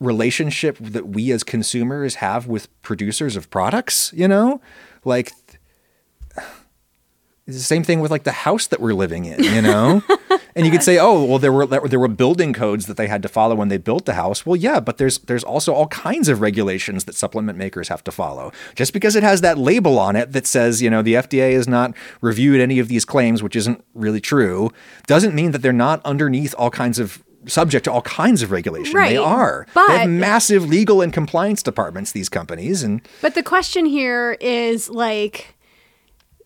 [0.00, 4.60] relationship that we as consumers have with producers of products, you know?
[5.04, 5.32] Like
[7.50, 10.02] it's the same thing with like the house that we're living in, you know?
[10.56, 13.22] and you could say, "Oh, well there were there were building codes that they had
[13.22, 16.28] to follow when they built the house." Well, yeah, but there's there's also all kinds
[16.28, 18.52] of regulations that supplement makers have to follow.
[18.74, 21.68] Just because it has that label on it that says, you know, the FDA has
[21.68, 24.70] not reviewed any of these claims, which isn't really true,
[25.06, 28.92] doesn't mean that they're not underneath all kinds of subject to all kinds of regulation.
[28.92, 29.64] They Right, are.
[29.68, 34.36] they but- have massive legal and compliance departments these companies and But the question here
[34.42, 35.54] is like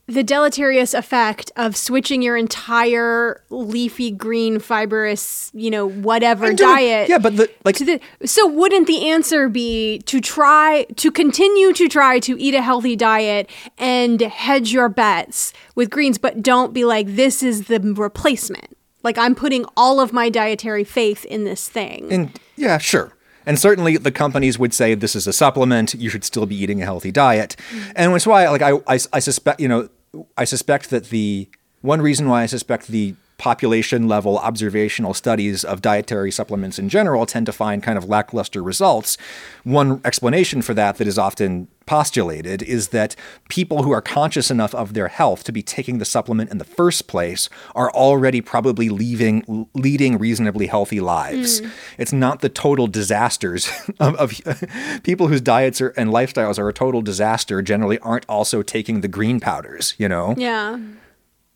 [0.07, 7.09] the deleterious effect of switching your entire leafy green fibrous, you know, whatever diet.
[7.09, 11.73] Yeah, but the like to the, so wouldn't the answer be to try to continue
[11.73, 16.75] to try to eat a healthy diet and hedge your bets with greens but don't
[16.75, 21.45] be like this is the replacement like i'm putting all of my dietary faith in
[21.45, 23.12] this thing And yeah, sure.
[23.47, 25.95] And certainly the companies would say this is a supplement.
[25.95, 27.57] You should still be eating a healthy diet.
[27.59, 27.93] Mm-hmm.
[27.97, 29.89] And it's why, like, I, I, I suspect, you know,
[30.37, 31.49] I suspect that the
[31.81, 37.27] one reason why I suspect the population level observational studies of dietary supplements in general
[37.27, 39.19] tend to find kind of lackluster results.
[39.65, 43.14] One explanation for that that is often postulated is that
[43.49, 46.64] people who are conscious enough of their health to be taking the supplement in the
[46.64, 51.61] first place are already probably leaving leading reasonably healthy lives.
[51.99, 53.70] It's not the total disasters
[54.01, 54.33] of, of
[55.03, 59.09] people whose diets are, and lifestyles are a total disaster generally aren't also taking the
[59.09, 60.35] green powders, you know?
[60.38, 60.79] yeah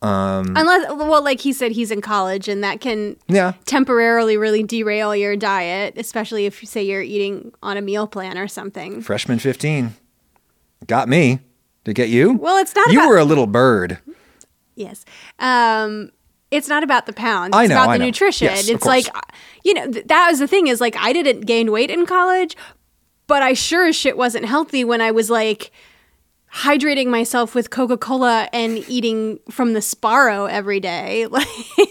[0.00, 3.54] um unless well like he said he's in college and that can Yeah.
[3.64, 8.38] temporarily really derail your diet especially if you say you're eating on a meal plan
[8.38, 9.94] or something Freshman 15
[10.86, 11.40] got me.
[11.84, 12.34] Did it get you?
[12.34, 13.98] Well, it's not You about- were a little bird.
[14.74, 15.04] Yes.
[15.38, 16.10] Um,
[16.50, 17.54] it's not about the pounds.
[17.54, 18.04] I It's know, about I the know.
[18.06, 18.46] nutrition.
[18.46, 19.06] Yes, it's like,
[19.64, 22.56] you know, th- that was the thing is like, I didn't gain weight in college,
[23.26, 25.70] but I sure as shit wasn't healthy when I was like
[26.52, 31.26] hydrating myself with Coca Cola and eating from the Sbarro every day.
[31.38, 31.46] Like,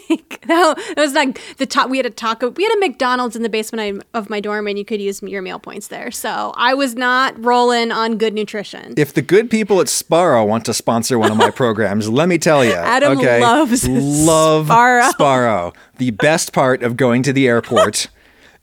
[0.10, 1.90] like no, that was like the top.
[1.90, 2.50] We had a taco.
[2.50, 5.42] We had a McDonald's in the basement of my dorm, and you could use your
[5.42, 6.12] meal points there.
[6.12, 8.94] So I was not rolling on good nutrition.
[8.98, 12.38] If the good people at Sbarro want to sponsor one of my programs, let me
[12.38, 12.74] tell you.
[12.74, 15.12] Adam okay, loves love Sbarro.
[15.12, 15.76] Sbarro.
[15.98, 18.08] The best part of going to the airport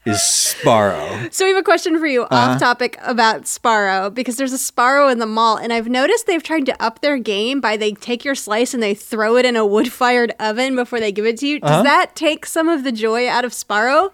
[0.04, 1.32] is Sbarro.
[1.32, 2.52] So we have a question for you, Uh-huh.
[2.52, 6.42] off topic about Sbarro, because there's a Sbarro in the mall, and I've noticed they've
[6.42, 9.56] tried to up their game by they take your slice and they throw it in
[9.56, 11.60] a wood fired oven before they give it to you.
[11.60, 11.82] Does Uh-huh.
[11.84, 14.10] that take some of the joy out of Sbarro?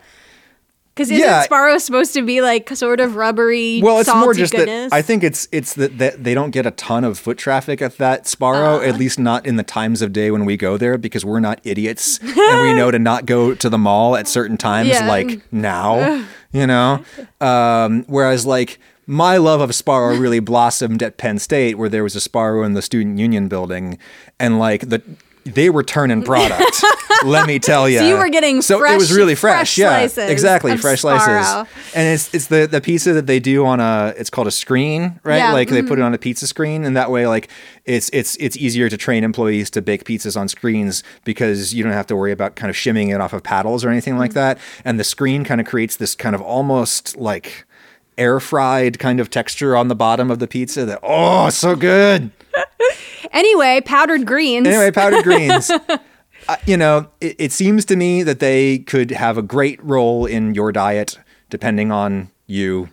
[0.95, 1.47] Because isn't Yeah.
[1.47, 3.81] Sbarro supposed to be like sort of rubbery?
[3.83, 4.91] Well, it's salty more just goodness?
[4.91, 7.81] that I think it's it's that, that they don't get a ton of foot traffic
[7.81, 8.83] at that Sbarro, Uh.
[8.83, 11.61] at least not in the times of day when we go there because we're not
[11.65, 15.09] idiots and we know to not go to the mall at certain times Yeah.
[15.09, 17.03] like now, you know.
[17.41, 22.15] Um, whereas like my love of Sbarro really blossomed at Penn State where there was
[22.15, 23.97] a Sbarro in the student union building
[24.39, 25.03] and like the
[25.55, 26.85] they were turning product.
[27.25, 27.91] let me tell you.
[28.01, 29.75] So you were getting so it was really fresh.
[29.75, 31.45] fresh yeah, slices exactly, fresh Sbarro.
[31.45, 31.95] slices.
[31.95, 35.21] And it's it's the the pizza that they do on a it's called a screen,
[35.23, 35.39] right?
[35.39, 35.89] Yeah, Like they mm-hmm.
[35.89, 37.49] put it on a pizza screen, and that way, like
[37.85, 41.93] it's it's it's easier to train employees to bake pizzas on screens because you don't
[41.93, 44.39] have to worry about kind of shimming it off of paddles or anything like mm-hmm.
[44.39, 44.59] that.
[44.85, 47.67] And the screen kind of creates this kind of almost like
[48.17, 52.31] air fried kind of texture on the bottom of the pizza that oh so good.
[53.33, 54.67] Anyway, powdered greens.
[54.67, 55.71] Anyway, powdered greens.
[56.49, 60.25] Uh, you know, it, it seems to me that they could have a great role
[60.25, 61.19] in your diet
[61.51, 62.89] depending on you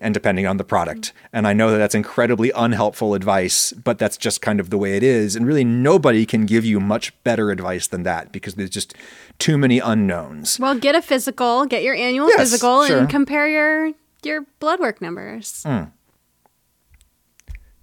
[0.00, 1.12] and depending on the product.
[1.32, 4.96] And I know that that's incredibly unhelpful advice, but that's just kind of the way
[4.96, 5.34] it is.
[5.36, 8.94] And really, nobody can give you much better advice than that because there's just
[9.38, 10.58] too many unknowns.
[10.60, 12.98] Well, get a physical, get your annual Yes, physical, sure.
[13.00, 13.92] and compare your
[14.22, 15.66] your blood work numbers.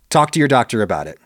[0.10, 1.20] Talk to your doctor about it.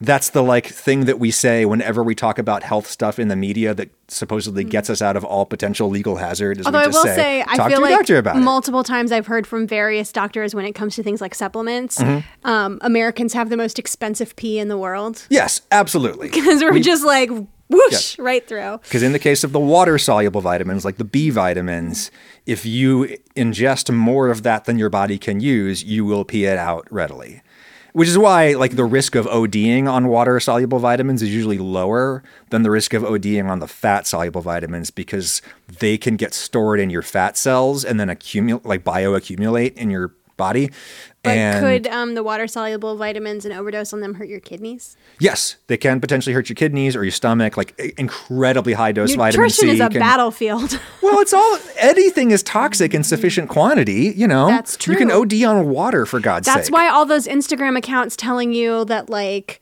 [0.00, 3.36] That's the like thing that we say whenever we talk about health stuff in the
[3.36, 6.58] media that supposedly gets us out of all potential legal hazard.
[6.58, 8.40] Is Although we I will say, say, I feel to your like doctor about it.
[8.40, 12.46] multiple times I've heard from various doctors when it comes to things like supplements, Mm-hmm.
[12.46, 16.28] um, Americans have the most expensive pee in the world Yes, absolutely.
[16.32, 17.30] because we're just like
[17.70, 18.78] whoosh right through.
[18.82, 22.10] Because in the case of the water soluble vitamins, like the B vitamins,
[22.46, 26.58] if you ingest more of that than your body can use, you will pee it
[26.58, 27.40] out readily.
[27.94, 32.24] Which is why, like, the risk of ODing on water soluble vitamins is usually lower
[32.50, 35.40] than the risk of ODing on the fat soluble vitamins because
[35.78, 40.12] they can get stored in your fat cells and then accumulate, like, bioaccumulate in your
[40.36, 40.70] body.
[41.22, 44.96] But and could um, the water soluble vitamins and overdose on them hurt your kidneys?
[45.20, 47.56] yes, they can potentially hurt your kidneys or your stomach.
[47.56, 50.78] Like incredibly high dose vitamin C Nutrition is a can- battlefield.
[51.02, 54.48] Well, it's all anything is toxic in sufficient quantity, you know.
[54.48, 54.92] That's true.
[54.94, 55.10] You can.
[55.10, 56.62] OD on water for God's That's sake.
[56.62, 59.60] That's why all those Instagram accounts telling you that like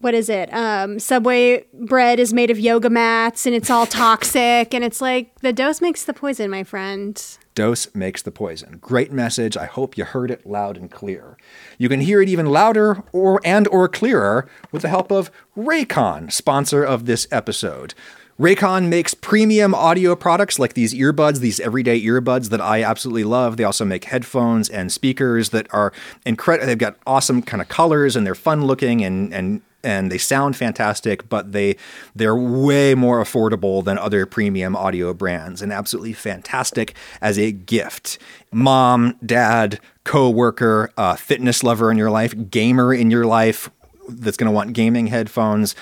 [0.00, 0.52] what is it?
[0.52, 5.38] Um, Subway bread is made of yoga mats and it's all toxic and it's like
[5.40, 7.22] the dose makes the poison, my friend.
[7.54, 8.78] dose makes the poison.
[8.80, 9.56] Great message.
[9.56, 11.36] I hope you heard it loud and clear.
[11.76, 16.32] You can hear it even louder or and or clearer with the help of Raycon,
[16.32, 17.92] sponsor of this episode.
[18.38, 23.58] Raycon makes premium audio products like these earbuds, these everyday earbuds that I absolutely love.
[23.58, 25.92] They also make headphones and speakers that are
[26.24, 26.66] incredible.
[26.68, 30.56] They've got awesome kind of colors and they're fun looking and and and they sound
[30.56, 31.76] fantastic, but they
[32.14, 38.18] they're way more affordable than other premium audio brands and absolutely fantastic as a gift.
[38.52, 43.70] Mom, dad, coworker, uh, fitness lover in your life, gamer in your life
[44.08, 45.74] that's going to want gaming headphones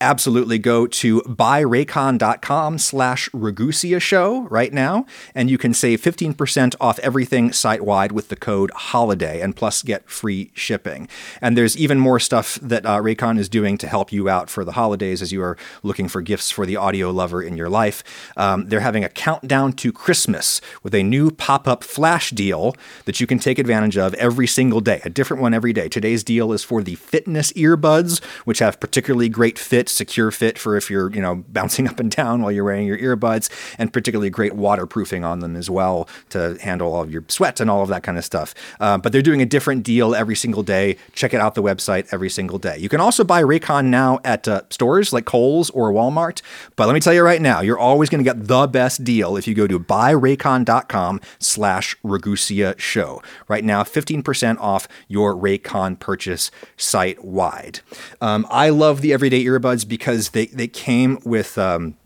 [0.00, 6.98] absolutely go to buyraycon.com slash Ragusea show right now, and you can save 15% off
[6.98, 11.08] everything site-wide with the code HOLIDAY, and plus get free shipping.
[11.40, 14.64] And there's even more stuff that uh, Raycon is doing to help you out for
[14.64, 18.04] the holidays as you are looking for gifts for the audio lover in your life.
[18.36, 22.74] Um, they're having a countdown to Christmas with a new pop-up flash deal
[23.04, 25.88] that you can take advantage of every single day, a different one every day.
[25.88, 30.76] Today's deal is for the fitness earbuds, which have particularly great fit, secure fit for
[30.76, 34.30] if you're, you know, bouncing up and down while you're wearing your earbuds, and particularly
[34.30, 37.88] great waterproofing on them as well to handle all of your sweat and all of
[37.88, 38.54] that kind of stuff.
[38.80, 40.96] Uh, but they're doing a different deal every single day.
[41.12, 42.76] Check it out the website every single day.
[42.78, 46.42] You can also buy Raycon now at uh, stores like Kohl's or Walmart.
[46.76, 49.36] But let me tell you right now, you're always going to get the best deal
[49.36, 53.22] if you go to buyraycon.com slash Ragusea show.
[53.48, 57.80] Right now, 15% off your Raycon purchase site wide.
[58.20, 61.96] Um, I love the everyday earbuds because they, they came with um,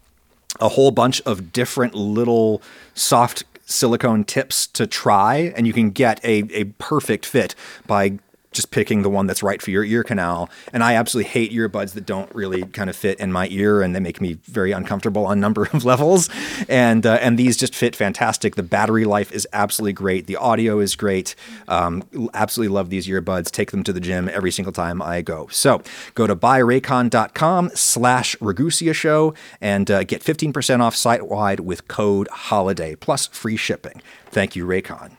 [0.60, 2.62] a whole bunch of different little
[2.94, 7.54] soft silicone tips to try, and you can get a, a perfect fit
[7.86, 8.18] by
[8.52, 10.48] just picking the one that's right for your ear canal.
[10.72, 13.94] And I absolutely hate earbuds that don't really kind of fit in my ear, and
[13.94, 16.28] they make me very uncomfortable on a number of levels.
[16.68, 18.56] And uh, and these just fit fantastic.
[18.56, 20.26] The battery life is absolutely great.
[20.26, 21.34] The audio is great.
[21.68, 23.50] Um, absolutely love these earbuds.
[23.50, 25.48] Take them to the gym every single time I go.
[25.50, 25.82] So
[26.14, 32.28] go to buyraycon.com slash Ragusea Show and uh, get 15% off site wide with code
[32.28, 34.00] HOLIDAY plus free shipping.
[34.30, 35.16] Thank you, Raycon.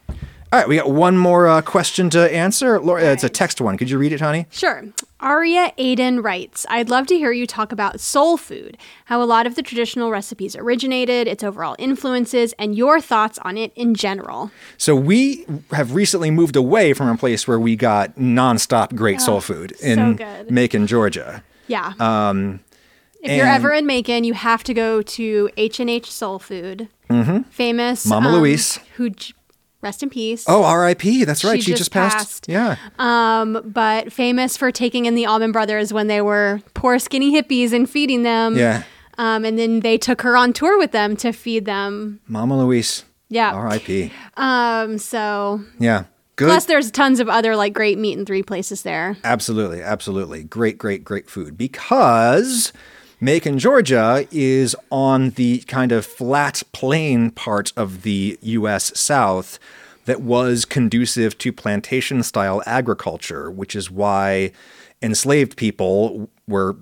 [0.52, 2.80] All right, we got one more uh, question to answer.
[2.80, 3.78] Lauren, it's a text one.
[3.78, 4.47] Could you read it, honey?
[4.50, 4.84] Sure.
[5.20, 8.76] Aria Aiden writes, I'd love to hear you talk about soul food,
[9.06, 13.58] how a lot of the traditional recipes originated, its overall influences, and your thoughts on
[13.58, 14.50] it in general.
[14.78, 19.41] So we have recently moved away from a place where we got nonstop great soul
[19.41, 20.50] food in good.
[20.50, 21.43] Macon, Georgia.
[21.68, 21.93] Yeah.
[22.00, 22.62] Um,
[23.22, 26.88] if you're ever in Macon, you have to go to H&H Soul Food.
[27.10, 27.41] Mm-hmm.
[27.50, 28.06] Famous.
[28.06, 28.80] Mama um, Louise.
[28.95, 29.34] Who, j-
[29.82, 30.46] rest in peace.
[30.48, 31.24] Oh, R.I.P.
[31.26, 31.58] That's right.
[31.60, 32.18] She She, just just, passed.
[32.18, 32.50] passed.
[32.50, 32.76] Yeah.
[33.00, 37.72] Um, but famous for taking in the Allman Brothers when they were poor, skinny hippies
[37.74, 38.58] and feeding them.
[38.58, 38.84] Yeah.
[39.18, 42.20] Um, and then they took her on tour with them to feed them.
[42.28, 43.04] Mama Louise.
[43.30, 43.52] Yeah.
[43.54, 44.12] R.I.P.
[44.38, 46.06] Um, so Yeah.
[46.36, 46.46] Good.
[46.48, 49.18] plus there's tons of other like great meat and three places there.
[49.26, 50.44] Absolutely, absolutely.
[50.46, 51.58] Great, great, great food.
[51.58, 52.72] Because
[53.22, 58.98] Macon, Georgia is on the kind of flat plain part of the U.S.
[58.98, 59.60] South
[60.06, 64.54] that was conducive to plantation style agriculture, which is why
[65.02, 66.78] enslaved people were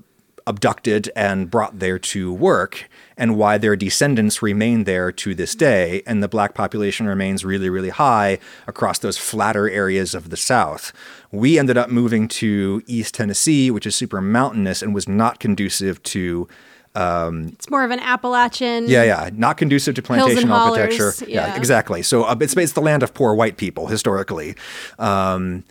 [0.46, 6.04] abducted and brought there to work, and why their descendants remain there to this day.
[6.06, 10.94] And the black population remains really, really high across those flatter areas of the South.
[11.32, 16.02] We ended up moving to East Tennessee, which is super mountainous and was not conducive
[16.04, 16.48] to.
[17.54, 18.88] It's more of an Appalachian.
[18.88, 21.14] Yeah, yeah, not conducive to plantation architecture.
[21.28, 21.56] yeah.
[21.56, 22.02] exactly.
[22.02, 24.56] So uh, it's it's the land of poor white people historically,
[24.98, 25.64] um,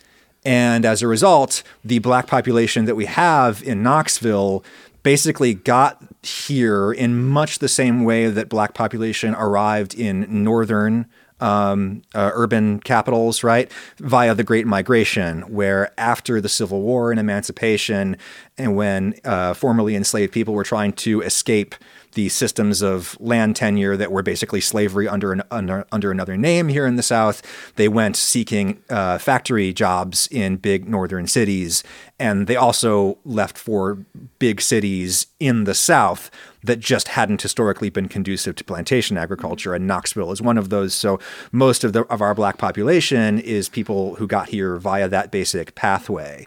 [0.45, 4.65] and as a result, the black population that we have in Knoxville
[5.03, 11.07] basically got here in much the same way that black population arrived in northern
[11.41, 13.71] um, uh, urban capitals, right?
[13.99, 18.17] Via the Great Migration, where after the Civil War and emancipation,
[18.57, 21.75] and when uh, formerly enslaved people were trying to escape
[22.17, 26.69] the systems of land tenure that were basically slavery under an, under, under another name
[26.69, 27.43] here in the South,
[27.77, 31.85] they went seeking uh, factory jobs in big northern cities,
[32.19, 33.99] and they also left for
[34.39, 36.31] big cities in the South
[36.65, 40.95] that just hadn't historically been conducive to plantation agriculture, and Knoxville is one of those.
[40.95, 41.21] So
[41.53, 45.75] most of the of our black population is people who got here via that basic
[45.75, 46.47] pathway.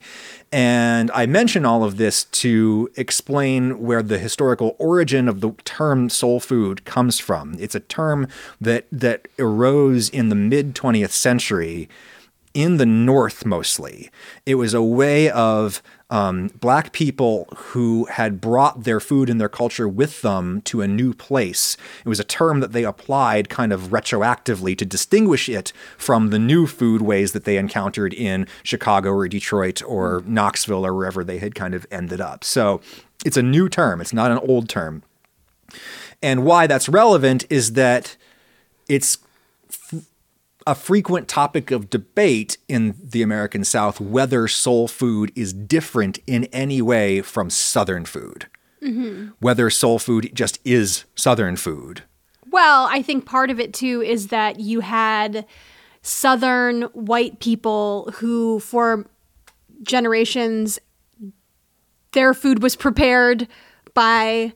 [0.52, 6.10] And I mention all of this to explain where the historical origin of the term
[6.10, 7.56] soul food comes from.
[7.60, 8.28] It's a term
[8.60, 11.88] that that arose in the mid 20th century
[12.54, 14.10] in the North mostly.
[14.46, 19.50] It was a way of um, black people who had brought their food and their
[19.50, 21.78] culture with them to a new place.
[22.04, 26.40] It was a term that they applied kind of retroactively to distinguish it from the
[26.40, 31.38] new food ways that they encountered in Chicago or Detroit or Knoxville or wherever they
[31.38, 32.44] had kind of ended up.
[32.44, 32.82] So
[33.26, 35.04] it's a new term, it's not an old term.
[36.22, 38.18] And why that's relevant is that
[38.88, 39.20] it's
[40.68, 46.46] a frequent topic of debate in the American South whether soul food is different in
[46.46, 48.48] any way from Southern food.
[48.84, 49.30] Mm-hmm.
[49.40, 52.04] Whether soul food just is Southern food.
[52.50, 55.46] Well, I think part of it too is that you had
[56.02, 59.06] Southern white people who, for
[59.84, 60.80] generations,
[62.14, 63.48] their food was prepared
[63.94, 64.54] by,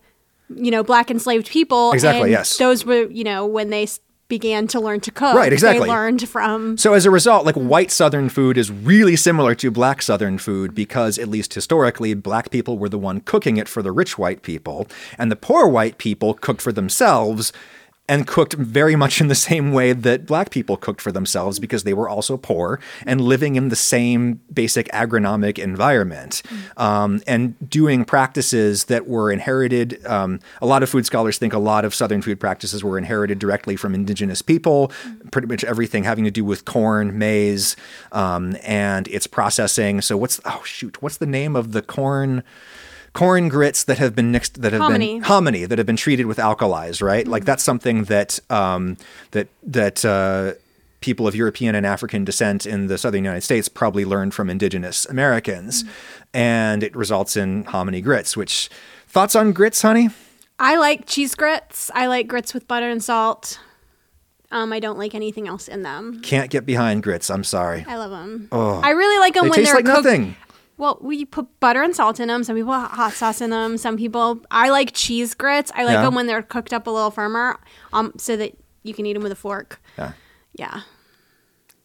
[0.56, 1.92] you know, black enslaved people.
[1.92, 2.58] Exactly, and yes.
[2.58, 3.88] Those were, you know, when they
[4.34, 5.36] began to learn to cook.
[5.36, 5.88] Right, exactly.
[5.88, 6.76] They learned from.
[6.80, 10.74] So as a result, like white Southern food is really similar to black Southern food
[10.74, 14.42] because at least historically, black people were the one cooking it for the rich white
[14.42, 14.88] people,
[15.20, 17.54] and the poor white people cooked for themselves
[18.10, 21.84] and cooked very much in the same way that black people cooked for themselves because
[21.84, 26.42] they were also poor and living in the same basic agronomic environment
[26.76, 30.06] um, and doing practices that were inherited.
[30.06, 33.40] Um, a lot of food scholars think a lot of Southern food practices were inherited
[33.40, 34.92] directly from indigenous people,
[35.32, 37.78] pretty much everything having to do with corn, maize,
[38.12, 40.02] um, and its processing.
[40.02, 42.44] So what's oh shoot, what's the name of the corn?
[43.14, 45.16] Corn grits that have been mixed, that have Hominy.
[45.20, 47.28] been hominy, that have been treated with alkalis, right?
[47.28, 48.98] Like that's something that um,
[49.32, 50.54] that that uh,
[51.00, 55.06] people of European and African descent in the southern United States probably learned from indigenous
[55.06, 55.84] Americans,
[56.34, 58.36] and it results in hominy grits.
[58.36, 58.70] Which
[59.08, 60.10] thoughts on grits, honey?
[60.58, 61.92] I like cheese grits.
[61.94, 63.60] I like grits with butter and salt.
[64.52, 66.22] Um, I don't like anything else in them.
[66.22, 67.30] Can't get behind grits.
[67.32, 67.84] I'm sorry.
[67.88, 68.48] I love them.
[68.52, 70.06] Oh, I really like them They when taste they're like cooked.
[70.06, 70.36] nothing.
[70.78, 72.44] Well, we put butter and salt in them.
[72.44, 73.78] Some people hot sauce in them.
[73.78, 74.42] Some people.
[74.52, 75.72] I like cheese grits.
[75.76, 76.02] I like Yeah.
[76.02, 77.60] them when they're cooked up a little firmer,
[77.94, 79.80] um, so that you can eat them with a fork.
[79.98, 80.14] Yeah.
[80.54, 80.82] Yeah.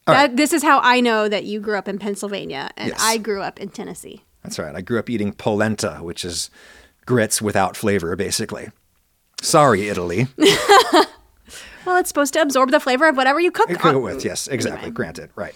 [0.07, 0.37] All That, right.
[0.37, 3.01] This is how I know that you grew up in Pennsylvania and Yes.
[3.03, 4.25] I grew up in Tennessee.
[4.43, 4.75] That's right.
[4.75, 6.49] I grew up eating polenta, which is
[7.05, 8.71] grits without flavor, basically.
[9.43, 10.29] Sorry, Italy.
[11.87, 13.69] Well, it's supposed to absorb the flavor of whatever you cook.
[13.71, 14.91] Cook on- it with, yes, exactly.
[14.91, 15.55] Granted, right.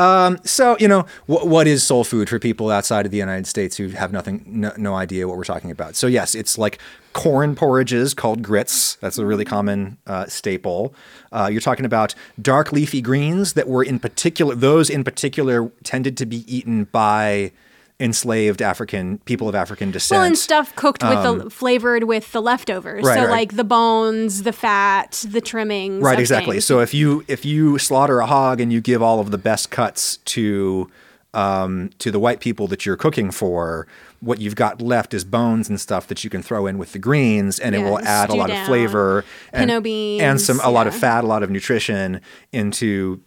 [0.00, 3.46] Um, so, you know, what, what is soul food for people outside of the United
[3.46, 5.94] States who have nothing, no, no idea what we're talking about?
[5.94, 6.78] So, yes, it's like
[7.12, 8.94] corn porridges called grits.
[9.02, 10.94] That's a really common uh, staple.
[11.32, 16.16] Uh, you're talking about dark leafy greens that were in particular, those in particular tended
[16.16, 17.52] to be eaten by
[18.00, 20.18] enslaved African people of African descent.
[20.18, 23.04] Well, and stuff cooked with the flavored with the leftovers.
[23.04, 23.30] Um, right, so right.
[23.30, 26.02] like the bones, the fat, the trimmings.
[26.02, 26.56] Right, exactly.
[26.56, 26.64] things.
[26.64, 29.70] So if you if you slaughter a hog and you give all of the best
[29.70, 30.90] cuts to
[31.34, 33.86] um, to the white people that you're cooking for,
[34.20, 36.98] what you've got left is bones and stuff that you can throw in with the
[36.98, 40.86] greens, and it will add a lot of flavor and beans, and some a lot
[40.86, 42.20] of fat, a lot of nutrition
[42.52, 43.20] into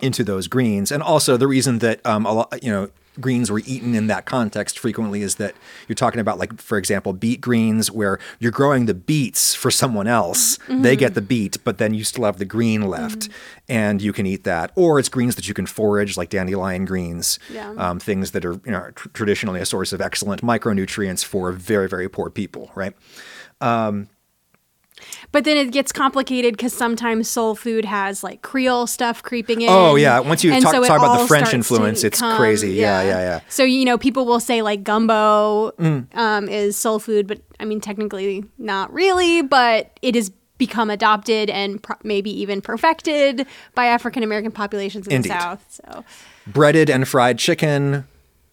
[0.00, 0.92] into those greens.
[0.92, 2.90] And also the reason that um, a lot, you know,
[3.20, 5.54] greens were eaten in that context frequently is that
[5.88, 10.06] you're talking about like for example beet greens where you're growing the beets for someone
[10.06, 10.58] else.
[10.58, 10.82] Mm-hmm.
[10.82, 13.32] They get the beet but then you still have the green left mm-hmm.
[13.68, 14.72] and you can eat that.
[14.74, 17.70] Or it's greens that you can forage like dandelion greens Yeah.
[17.76, 21.88] um, things that are you know tr- traditionally a source of excellent micronutrients for very
[21.88, 22.94] very poor people right
[23.60, 24.08] um,
[25.32, 29.68] But then it gets complicated because sometimes soul food has like Creole stuff creeping in.
[29.70, 30.20] Oh, yeah.
[30.20, 32.72] Once you And talk- it talk about the French influence, it's crazy.
[32.72, 33.40] Yeah, yeah, yeah.
[33.48, 36.06] So you know, people will say like gumbo Mm.
[36.16, 39.42] um, is soul food, but I mean technically not really.
[39.42, 43.44] But it has become adopted and pro- maybe even perfected
[43.74, 45.32] by African American populations in Indeed.
[45.32, 45.64] the South.
[45.68, 46.04] So
[46.46, 48.04] breaded and fried chicken,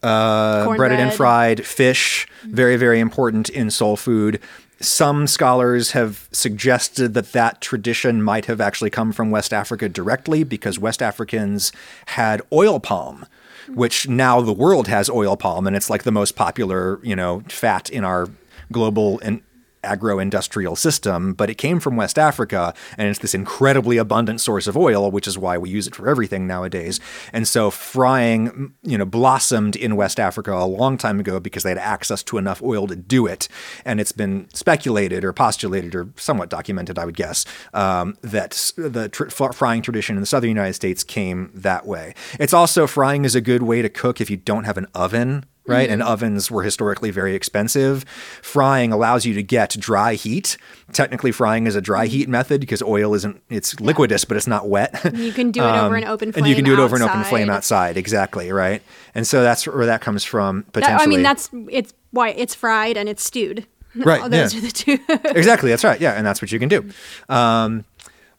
[0.02, 4.39] uh, breaded and fried fish, very, very important in soul food.
[4.82, 10.44] Some scholars have suggested that that tradition might have actually come from West Africa directly
[10.44, 11.72] because West Africans
[12.08, 13.28] had oil palm,
[13.70, 17.44] which now the world has oil palm, and it's like the most popular, you know,
[17.48, 18.28] fat in our
[18.72, 19.42] global and
[19.84, 24.78] agro-industrial system, but it came from West Africa and it's this incredibly abundant source of
[24.78, 27.00] oil, which is why we use it for everything nowadays.
[27.34, 31.70] And so frying, you know, blossomed in West Africa a long time ago because they
[31.70, 33.48] had access to enough oil to do it.
[33.86, 39.10] And it's been speculated or postulated or somewhat documented, I would guess, um, that the
[39.10, 42.14] tr- frying tradition in the southern United States came that way.
[42.40, 45.46] It's also frying is a good way to cook if you don't have an oven
[45.68, 45.89] right?
[45.89, 48.03] And ovens were historically very expensive.
[48.41, 50.57] Frying allows you to get dry heat.
[50.91, 54.68] Technically, frying is a dry heat method because oil isn't, it's liquidous, but it's not
[54.68, 54.99] wet.
[55.14, 56.43] you can do it over an open flame.
[56.43, 57.89] Um, and you can do it over an open flame outside.
[57.91, 57.97] outside.
[57.97, 58.82] Exactly, right?
[59.16, 61.03] And so that's where that comes from That- potentially.
[61.03, 63.66] I mean, that's it's why it's fried and it's stewed.
[63.93, 64.59] Right, Those yeah.
[64.59, 64.99] are the two.
[65.38, 65.70] exactly.
[65.70, 65.99] That's right.
[65.99, 66.89] Yeah, and that's what you can do.
[67.28, 67.84] Um,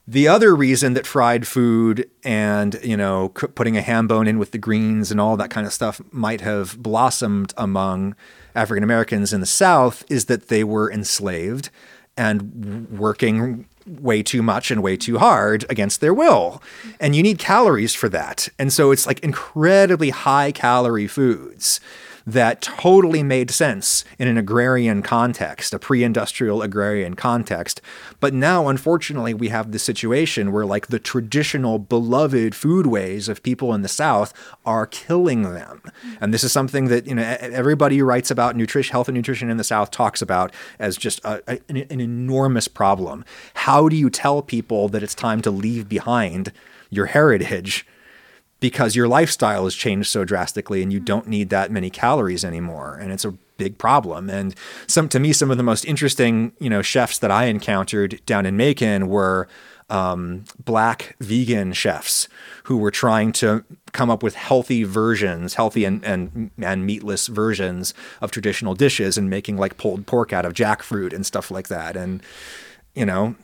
[0.06, 4.50] the other reason that fried food and you know putting a ham bone in with
[4.50, 8.14] the greens and all that kind of stuff might have blossomed among
[8.54, 11.70] African Americans in the South is that they were enslaved
[12.16, 16.62] and working way too much and way too hard against their will.
[17.00, 18.48] And you need calories for that.
[18.58, 21.80] And so it's like incredibly high calorie foods
[22.26, 27.80] that totally made sense in an agrarian context, a pre industrial agrarian context.
[28.20, 33.74] But now, unfortunately, we have the situation where, like, the traditional beloved foodways of people
[33.74, 34.32] in the South
[34.64, 35.82] are killing them.
[36.20, 39.50] And this is something that, you know, everybody who writes about nutrition, health and nutrition
[39.50, 43.24] in the South talks about as just a, a- an enormous problem.
[43.54, 46.52] How do you tell people that it's time to leave behind
[46.90, 47.86] your heritage?
[48.62, 52.96] Because your lifestyle has changed so drastically and you don't need that many calories anymore
[52.96, 54.30] and it's a big problem.
[54.30, 54.54] And
[54.86, 58.46] some to me some of the most interesting you know chefs that i encountered down
[58.46, 59.48] in macon were
[59.90, 62.28] um, black vegan chefs
[62.64, 67.92] who were trying to come up with healthy versions healthy and, and and meatless versions
[68.20, 71.96] of traditional dishes and making like pulled pork out of jackfruit and stuff like that.
[71.96, 72.22] And
[72.94, 73.34] you know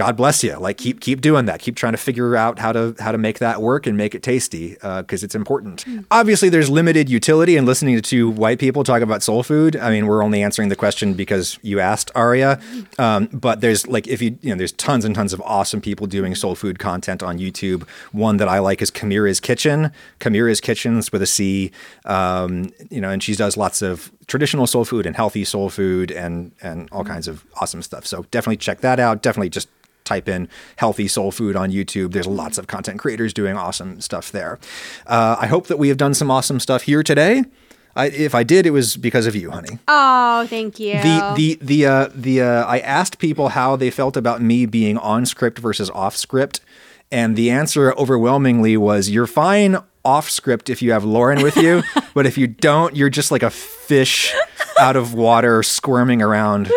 [0.00, 0.56] God bless you.
[0.56, 1.60] Like keep keep doing that.
[1.60, 4.22] Keep trying to figure out how to how to make that work and make it
[4.22, 5.84] tasty because it's important.
[6.10, 9.76] Obviously, there's limited utility in listening to two white people talk about soul food.
[9.76, 12.58] I mean, we're only answering the question because you asked Aria.
[12.98, 16.06] Um, but there's like if you you know there's tons and tons of awesome people
[16.06, 17.86] doing soul food content on YouTube.
[18.12, 19.92] One that I like is Kamira's Kitchen.
[20.18, 21.72] Kamira's Kitchens with a C.
[22.06, 26.10] Um, you know, and she does lots of traditional soul food and healthy soul food
[26.10, 28.06] and and all kinds of awesome stuff.
[28.06, 29.20] So definitely check that out.
[29.20, 29.68] Definitely just
[30.10, 32.10] type in healthy soul food on YouTube.
[32.12, 34.58] There's lots of content creators doing awesome stuff there.
[35.06, 37.44] Uh, I hope that we have done some awesome stuff here today.
[37.94, 39.78] I, if I did, it was because of you, honey.
[39.86, 40.94] Oh, thank you.
[40.94, 44.96] The the the uh, the uh, I asked people how they felt about me being
[44.98, 46.60] on script versus off script,
[47.10, 51.82] and the answer overwhelmingly was you're fine off script if you have Lauren with you,
[52.14, 54.32] but if you don't, you're just like a fish
[54.78, 56.70] out of water squirming around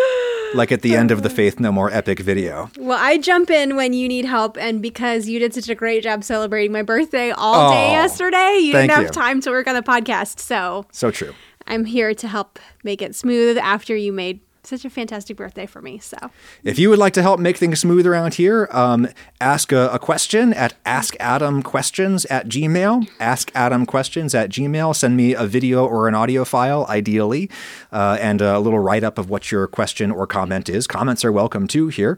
[0.56, 2.70] like at the end of the Faith No More epic video.
[2.78, 6.04] well, I jump in when you need help, and because you did such a great
[6.04, 9.10] job celebrating my birthday all day Oh, yesterday, you didn't have you.
[9.10, 10.40] time to work on the podcast.
[10.40, 11.34] So So true.
[11.68, 15.82] I'm here to help make it smooth after you made such a fantastic birthday for
[15.82, 16.00] me.
[16.00, 16.18] So
[16.64, 19.08] If you would like to help make things smooth around here, um,
[19.42, 23.08] ask a, a question at askadamquestions at gmail.
[23.20, 24.96] Askadamquestions at gmail.
[24.96, 27.50] Send me a video or an audio file, ideally,
[27.92, 30.88] uh, and a little write up of what your question or comment is.
[30.88, 32.18] Comments are welcome too here.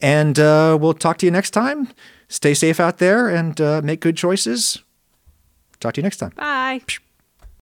[0.00, 1.88] And uh, we'll talk to you next time.
[2.28, 4.82] Stay safe out there and uh, make good choices.
[5.80, 6.32] Talk to you next time.
[6.36, 6.80] bye.